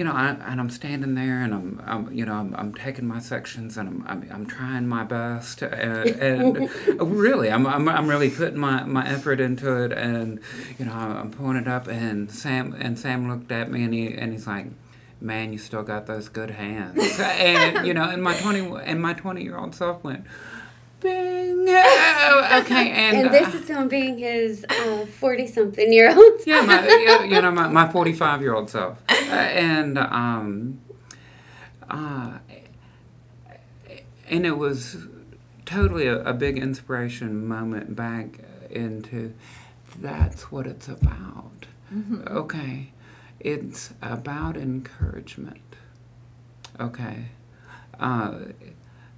you 0.00 0.04
know, 0.04 0.12
I, 0.12 0.30
and 0.30 0.58
I'm 0.58 0.70
standing 0.70 1.14
there, 1.14 1.42
and 1.42 1.52
I'm, 1.52 1.82
I'm 1.84 2.10
you 2.10 2.24
know, 2.24 2.32
I'm, 2.32 2.54
I'm 2.56 2.72
taking 2.72 3.06
my 3.06 3.18
sections, 3.18 3.76
and 3.76 3.86
I'm, 3.86 4.04
I'm, 4.08 4.28
I'm 4.32 4.46
trying 4.46 4.88
my 4.88 5.04
best, 5.04 5.60
and, 5.60 6.08
and 6.08 6.70
really, 6.98 7.50
I'm, 7.50 7.66
I'm, 7.66 7.86
I'm 7.86 8.08
really 8.08 8.30
putting 8.30 8.58
my, 8.58 8.82
my 8.84 9.06
effort 9.06 9.40
into 9.40 9.70
it, 9.84 9.92
and 9.92 10.40
you 10.78 10.86
know, 10.86 10.92
I'm 10.94 11.30
pulling 11.30 11.58
it 11.58 11.68
up, 11.68 11.86
and 11.86 12.30
Sam, 12.30 12.74
and 12.80 12.98
Sam 12.98 13.28
looked 13.28 13.52
at 13.52 13.70
me, 13.70 13.82
and 13.84 13.92
he, 13.92 14.14
and 14.14 14.32
he's 14.32 14.46
like, 14.46 14.68
"Man, 15.20 15.52
you 15.52 15.58
still 15.58 15.82
got 15.82 16.06
those 16.06 16.30
good 16.30 16.52
hands," 16.52 17.20
and 17.20 17.86
you 17.86 17.92
know, 17.92 18.04
and 18.04 18.22
my 18.22 18.34
twenty, 18.38 18.60
and 18.82 19.02
my 19.02 19.12
twenty 19.12 19.42
year 19.42 19.58
old 19.58 19.74
self 19.74 20.02
went, 20.02 20.24
"Bing, 21.00 21.68
okay," 21.68 22.90
and, 22.90 23.16
And 23.18 23.28
uh, 23.28 23.32
this 23.32 23.54
is 23.54 23.68
him 23.68 23.88
being 23.88 24.16
his 24.16 24.64
forty-something 25.18 25.92
year 25.92 26.08
old. 26.16 26.40
yeah, 26.46 26.62
my, 26.62 26.86
yeah, 26.86 27.24
you 27.24 27.42
know, 27.42 27.50
my, 27.50 27.68
my 27.68 27.92
45 27.92 28.40
year 28.40 28.54
old 28.54 28.70
self. 28.70 28.96
And, 29.30 29.98
um, 29.98 30.80
uh, 31.88 32.38
and 34.28 34.46
it 34.46 34.56
was 34.56 34.96
totally 35.64 36.06
a, 36.06 36.22
a 36.24 36.32
big 36.32 36.58
inspiration 36.58 37.46
moment 37.46 37.94
back 37.94 38.40
into 38.70 39.34
that's 39.98 40.52
what 40.52 40.66
it's 40.66 40.88
about. 40.88 41.66
Okay. 42.26 42.92
It's 43.40 43.92
about 44.02 44.56
encouragement. 44.56 45.76
Okay. 46.78 47.26
Uh, 47.98 48.38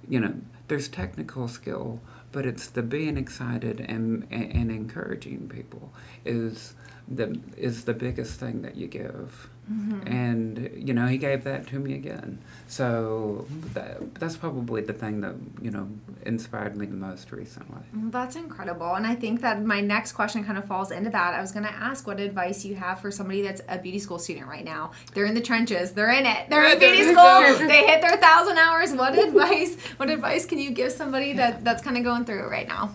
you 0.07 0.19
know, 0.19 0.35
there's 0.67 0.87
technical 0.87 1.47
skill, 1.47 1.99
but 2.31 2.45
it's 2.45 2.67
the 2.67 2.81
being 2.81 3.17
excited 3.17 3.79
and, 3.79 4.25
and, 4.31 4.51
and 4.51 4.71
encouraging 4.71 5.49
people 5.49 5.91
is 6.25 6.73
the 7.07 7.39
is 7.57 7.83
the 7.83 7.93
biggest 7.93 8.39
thing 8.39 8.61
that 8.61 8.75
you 8.75 8.87
give. 8.87 9.49
Mm-hmm. 9.71 10.07
And 10.07 10.71
you 10.75 10.93
know, 10.93 11.07
he 11.07 11.17
gave 11.17 11.45
that 11.45 11.67
to 11.67 11.79
me 11.79 11.93
again. 11.93 12.39
So 12.67 13.47
that, 13.73 14.15
that's 14.15 14.35
probably 14.35 14.81
the 14.81 14.91
thing 14.91 15.21
that 15.21 15.35
you 15.61 15.71
know 15.71 15.87
inspired 16.25 16.75
me 16.75 16.85
the 16.85 16.95
most 16.95 17.31
recently. 17.31 17.81
Mm-hmm. 17.95 18.09
That's 18.09 18.35
incredible. 18.35 18.93
And 18.95 19.07
I 19.07 19.15
think 19.15 19.41
that 19.41 19.63
my 19.63 19.79
next 19.79 20.13
question 20.13 20.43
kind 20.43 20.57
of 20.57 20.65
falls 20.65 20.91
into 20.91 21.09
that. 21.11 21.33
I 21.33 21.39
was 21.39 21.53
going 21.53 21.65
to 21.65 21.73
ask 21.73 22.05
what 22.05 22.19
advice 22.19 22.65
you 22.65 22.75
have 22.75 22.99
for 22.99 23.09
somebody 23.09 23.41
that's 23.41 23.61
a 23.69 23.77
beauty 23.77 23.99
school 23.99 24.19
student 24.19 24.47
right 24.47 24.65
now. 24.65 24.91
They're 25.13 25.25
in 25.25 25.33
the 25.33 25.41
trenches. 25.41 25.93
They're 25.93 26.11
in 26.11 26.25
it. 26.25 26.49
They're 26.49 26.65
in 26.65 26.79
beauty 26.79 27.03
school. 27.03 27.67
They 27.67 27.85
hit 27.85 28.01
their 28.01 28.17
thousand 28.17 28.57
hours. 28.57 28.91
What 28.91 29.17
advice? 29.17 29.77
What 29.97 30.09
advice 30.09 30.45
can 30.45 30.59
you 30.59 30.71
give 30.71 30.91
somebody 30.91 31.33
that 31.33 31.63
that's 31.63 31.81
kind 31.81 31.97
of 31.97 32.03
going 32.03 32.25
through 32.25 32.43
it 32.43 32.49
right 32.49 32.67
now? 32.67 32.91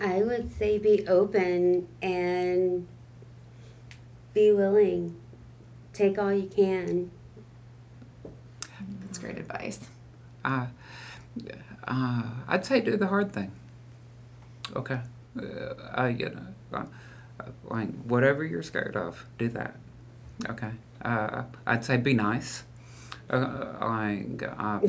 I 0.00 0.22
would 0.22 0.54
say 0.56 0.78
be 0.78 1.06
open 1.06 1.88
and 2.02 2.86
be 4.36 4.52
willing. 4.52 5.16
Take 5.94 6.18
all 6.18 6.30
you 6.30 6.46
can. 6.46 7.10
That's 9.00 9.16
great 9.16 9.38
advice. 9.38 9.88
Uh, 10.44 10.66
uh, 11.88 12.22
I'd 12.46 12.66
say 12.66 12.82
do 12.82 12.98
the 12.98 13.06
hard 13.06 13.32
thing. 13.32 13.50
Okay. 14.76 15.00
Uh, 15.40 15.74
I, 15.94 16.08
you 16.08 16.28
know, 16.70 16.86
like 17.64 17.88
whatever 18.04 18.44
you're 18.44 18.62
scared 18.62 18.94
of, 18.94 19.24
do 19.38 19.48
that. 19.48 19.76
Okay. 20.50 20.72
Uh, 21.00 21.44
I'd 21.66 21.86
say 21.86 21.96
be 21.96 22.12
nice. 22.12 22.64
Uh, 23.30 23.72
like, 23.80 24.42
uh, 24.42 24.80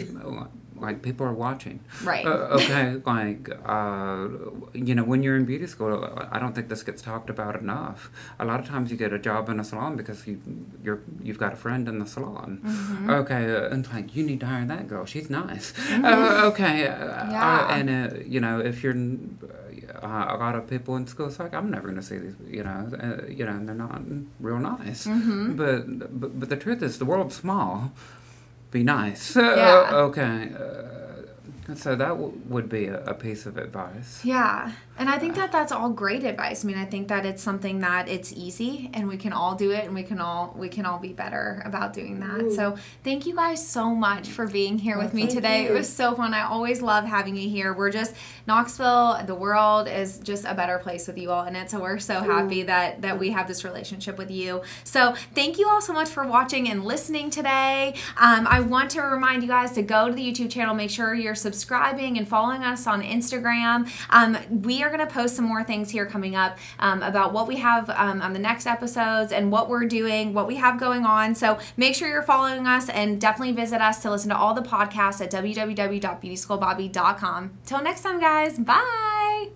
like 0.79 1.01
people 1.01 1.25
are 1.25 1.33
watching. 1.33 1.79
Right. 2.03 2.25
Uh, 2.25 2.57
okay, 2.57 3.01
like 3.05 3.49
uh, 3.65 4.27
you 4.73 4.95
know, 4.95 5.03
when 5.03 5.23
you're 5.23 5.35
in 5.35 5.45
beauty 5.45 5.67
school, 5.67 5.93
I 6.31 6.39
don't 6.39 6.53
think 6.53 6.69
this 6.69 6.83
gets 6.83 7.01
talked 7.01 7.29
about 7.29 7.55
enough. 7.59 8.09
A 8.39 8.45
lot 8.45 8.59
of 8.59 8.67
times 8.67 8.91
you 8.91 8.97
get 8.97 9.13
a 9.13 9.19
job 9.19 9.49
in 9.49 9.59
a 9.59 9.63
salon 9.63 9.95
because 9.95 10.25
you 10.27 10.41
you're 10.83 11.01
you've 11.21 11.37
got 11.39 11.53
a 11.53 11.55
friend 11.55 11.87
in 11.87 11.99
the 11.99 12.05
salon. 12.05 12.61
Mm-hmm. 12.63 13.09
Okay, 13.09 13.55
uh, 13.55 13.69
and 13.69 13.87
like 13.93 14.15
you 14.15 14.23
need 14.25 14.39
to 14.41 14.45
hire 14.45 14.65
that 14.65 14.87
girl. 14.87 15.05
She's 15.05 15.29
nice. 15.29 15.73
Mm-hmm. 15.73 16.05
Uh, 16.05 16.49
okay, 16.51 16.87
uh, 16.87 17.31
Yeah. 17.31 17.75
and 17.75 17.89
uh, 17.89 18.17
you 18.25 18.39
know 18.39 18.59
if 18.59 18.83
you're 18.83 18.95
uh, 20.03 20.25
a 20.29 20.37
lot 20.37 20.55
of 20.55 20.67
people 20.67 20.95
in 20.95 21.07
school, 21.07 21.27
it's 21.27 21.39
like 21.39 21.53
I'm 21.53 21.71
never 21.71 21.87
gonna 21.87 22.01
see 22.01 22.17
these. 22.17 22.35
You 22.47 22.63
know, 22.63 22.89
uh, 22.99 23.25
you 23.27 23.45
know, 23.45 23.51
and 23.51 23.67
they're 23.67 23.75
not 23.75 24.01
real 24.39 24.59
nice. 24.59 25.07
Mm-hmm. 25.07 25.55
But, 25.55 26.19
but 26.19 26.39
but 26.39 26.49
the 26.49 26.57
truth 26.57 26.81
is, 26.83 26.99
the 26.99 27.05
world's 27.05 27.35
small. 27.35 27.91
Be 28.71 28.83
nice. 28.83 29.35
Uh, 29.35 29.89
okay. 30.09 30.49
Uh, 30.53 30.96
so 31.75 31.95
that 31.95 32.09
w- 32.09 32.33
would 32.47 32.69
be 32.69 32.85
a, 32.85 33.03
a 33.05 33.13
piece 33.13 33.45
of 33.45 33.57
advice. 33.57 34.23
Yeah. 34.23 34.71
And 34.99 35.09
I 35.09 35.19
think 35.19 35.35
that 35.35 35.51
that's 35.51 35.71
all 35.71 35.89
great 35.89 36.23
advice. 36.23 36.65
I 36.65 36.67
mean, 36.67 36.77
I 36.77 36.85
think 36.85 37.07
that 37.09 37.25
it's 37.25 37.43
something 37.43 37.79
that 37.79 38.09
it's 38.09 38.33
easy 38.33 38.89
and 38.93 39.07
we 39.07 39.17
can 39.17 39.31
all 39.31 39.53
do 39.53 39.71
it 39.71 39.85
and 39.85 39.93
we 39.93 40.01
can 40.01 40.19
all 40.19 40.55
we 40.57 40.69
can 40.69 40.85
all 40.85 40.97
be 40.97 41.13
better 41.13 41.61
about 41.65 41.93
doing 41.93 42.19
that. 42.21 42.51
So, 42.51 42.77
thank 43.03 43.25
you 43.27 43.35
guys 43.35 43.65
so 43.65 43.93
much 43.93 44.27
for 44.27 44.47
being 44.47 44.79
here 44.79 44.97
with 44.97 45.13
me 45.13 45.23
thank 45.23 45.35
today. 45.35 45.65
It 45.65 45.71
was 45.71 45.87
so 45.87 46.15
fun. 46.15 46.33
I 46.33 46.43
always 46.43 46.81
love 46.81 47.05
having 47.05 47.35
you 47.35 47.47
here. 47.47 47.73
We're 47.73 47.91
just 47.91 48.15
Knoxville, 48.47 49.23
the 49.25 49.35
world 49.35 49.87
is 49.87 50.19
just 50.19 50.45
a 50.45 50.55
better 50.55 50.79
place 50.79 51.05
with 51.05 51.17
you 51.17 51.31
all 51.31 51.45
in 51.45 51.55
it. 51.55 51.69
So, 51.69 51.79
we're 51.79 51.99
so 51.99 52.21
happy 52.21 52.63
that 52.63 53.01
that 53.03 53.19
we 53.19 53.29
have 53.31 53.47
this 53.47 53.63
relationship 53.63 54.17
with 54.17 54.31
you. 54.31 54.63
So, 54.83 55.13
thank 55.35 55.59
you 55.59 55.69
all 55.69 55.81
so 55.81 55.93
much 55.93 56.09
for 56.09 56.25
watching 56.25 56.69
and 56.69 56.83
listening 56.83 57.29
today. 57.29 57.93
Um, 58.17 58.47
I 58.47 58.61
want 58.61 58.89
to 58.91 59.01
remind 59.01 59.43
you 59.43 59.49
guys 59.49 59.73
to 59.73 59.83
go 59.83 60.07
to 60.07 60.13
the 60.15 60.25
YouTube 60.25 60.49
channel, 60.49 60.73
make 60.73 60.89
sure 60.89 61.13
you're 61.13 61.35
subscribing 61.57 62.19
and 62.19 62.27
following 62.27 62.63
us 62.63 62.85
on 62.85 63.01
Instagram. 63.01 63.89
Um, 64.11 64.37
we 64.61 64.83
are 64.83 64.89
going 64.89 65.05
to 65.05 65.11
post 65.11 65.35
some 65.35 65.45
more 65.45 65.63
things 65.63 65.89
here 65.89 66.05
coming 66.05 66.35
up 66.35 66.59
um, 66.77 67.01
about 67.01 67.33
what 67.33 67.47
we 67.47 67.55
have 67.55 67.89
um, 67.89 68.21
on 68.21 68.33
the 68.33 68.39
next 68.39 68.67
episodes 68.67 69.31
and 69.31 69.51
what 69.51 69.69
we're 69.69 69.85
doing, 69.85 70.35
what 70.35 70.45
we 70.47 70.57
have 70.57 70.79
going 70.79 71.03
on. 71.03 71.33
So 71.33 71.57
make 71.75 71.95
sure 71.95 72.07
you're 72.07 72.21
following 72.21 72.67
us 72.67 72.89
and 72.89 73.19
definitely 73.19 73.55
visit 73.55 73.81
us 73.81 74.03
to 74.03 74.11
listen 74.11 74.29
to 74.29 74.37
all 74.37 74.53
the 74.53 74.61
podcasts 74.61 75.19
at 75.19 75.31
www.beautyschoolbobby.com. 75.31 77.57
Till 77.65 77.81
next 77.81 78.01
time, 78.01 78.19
guys. 78.19 78.59
Bye. 78.59 79.47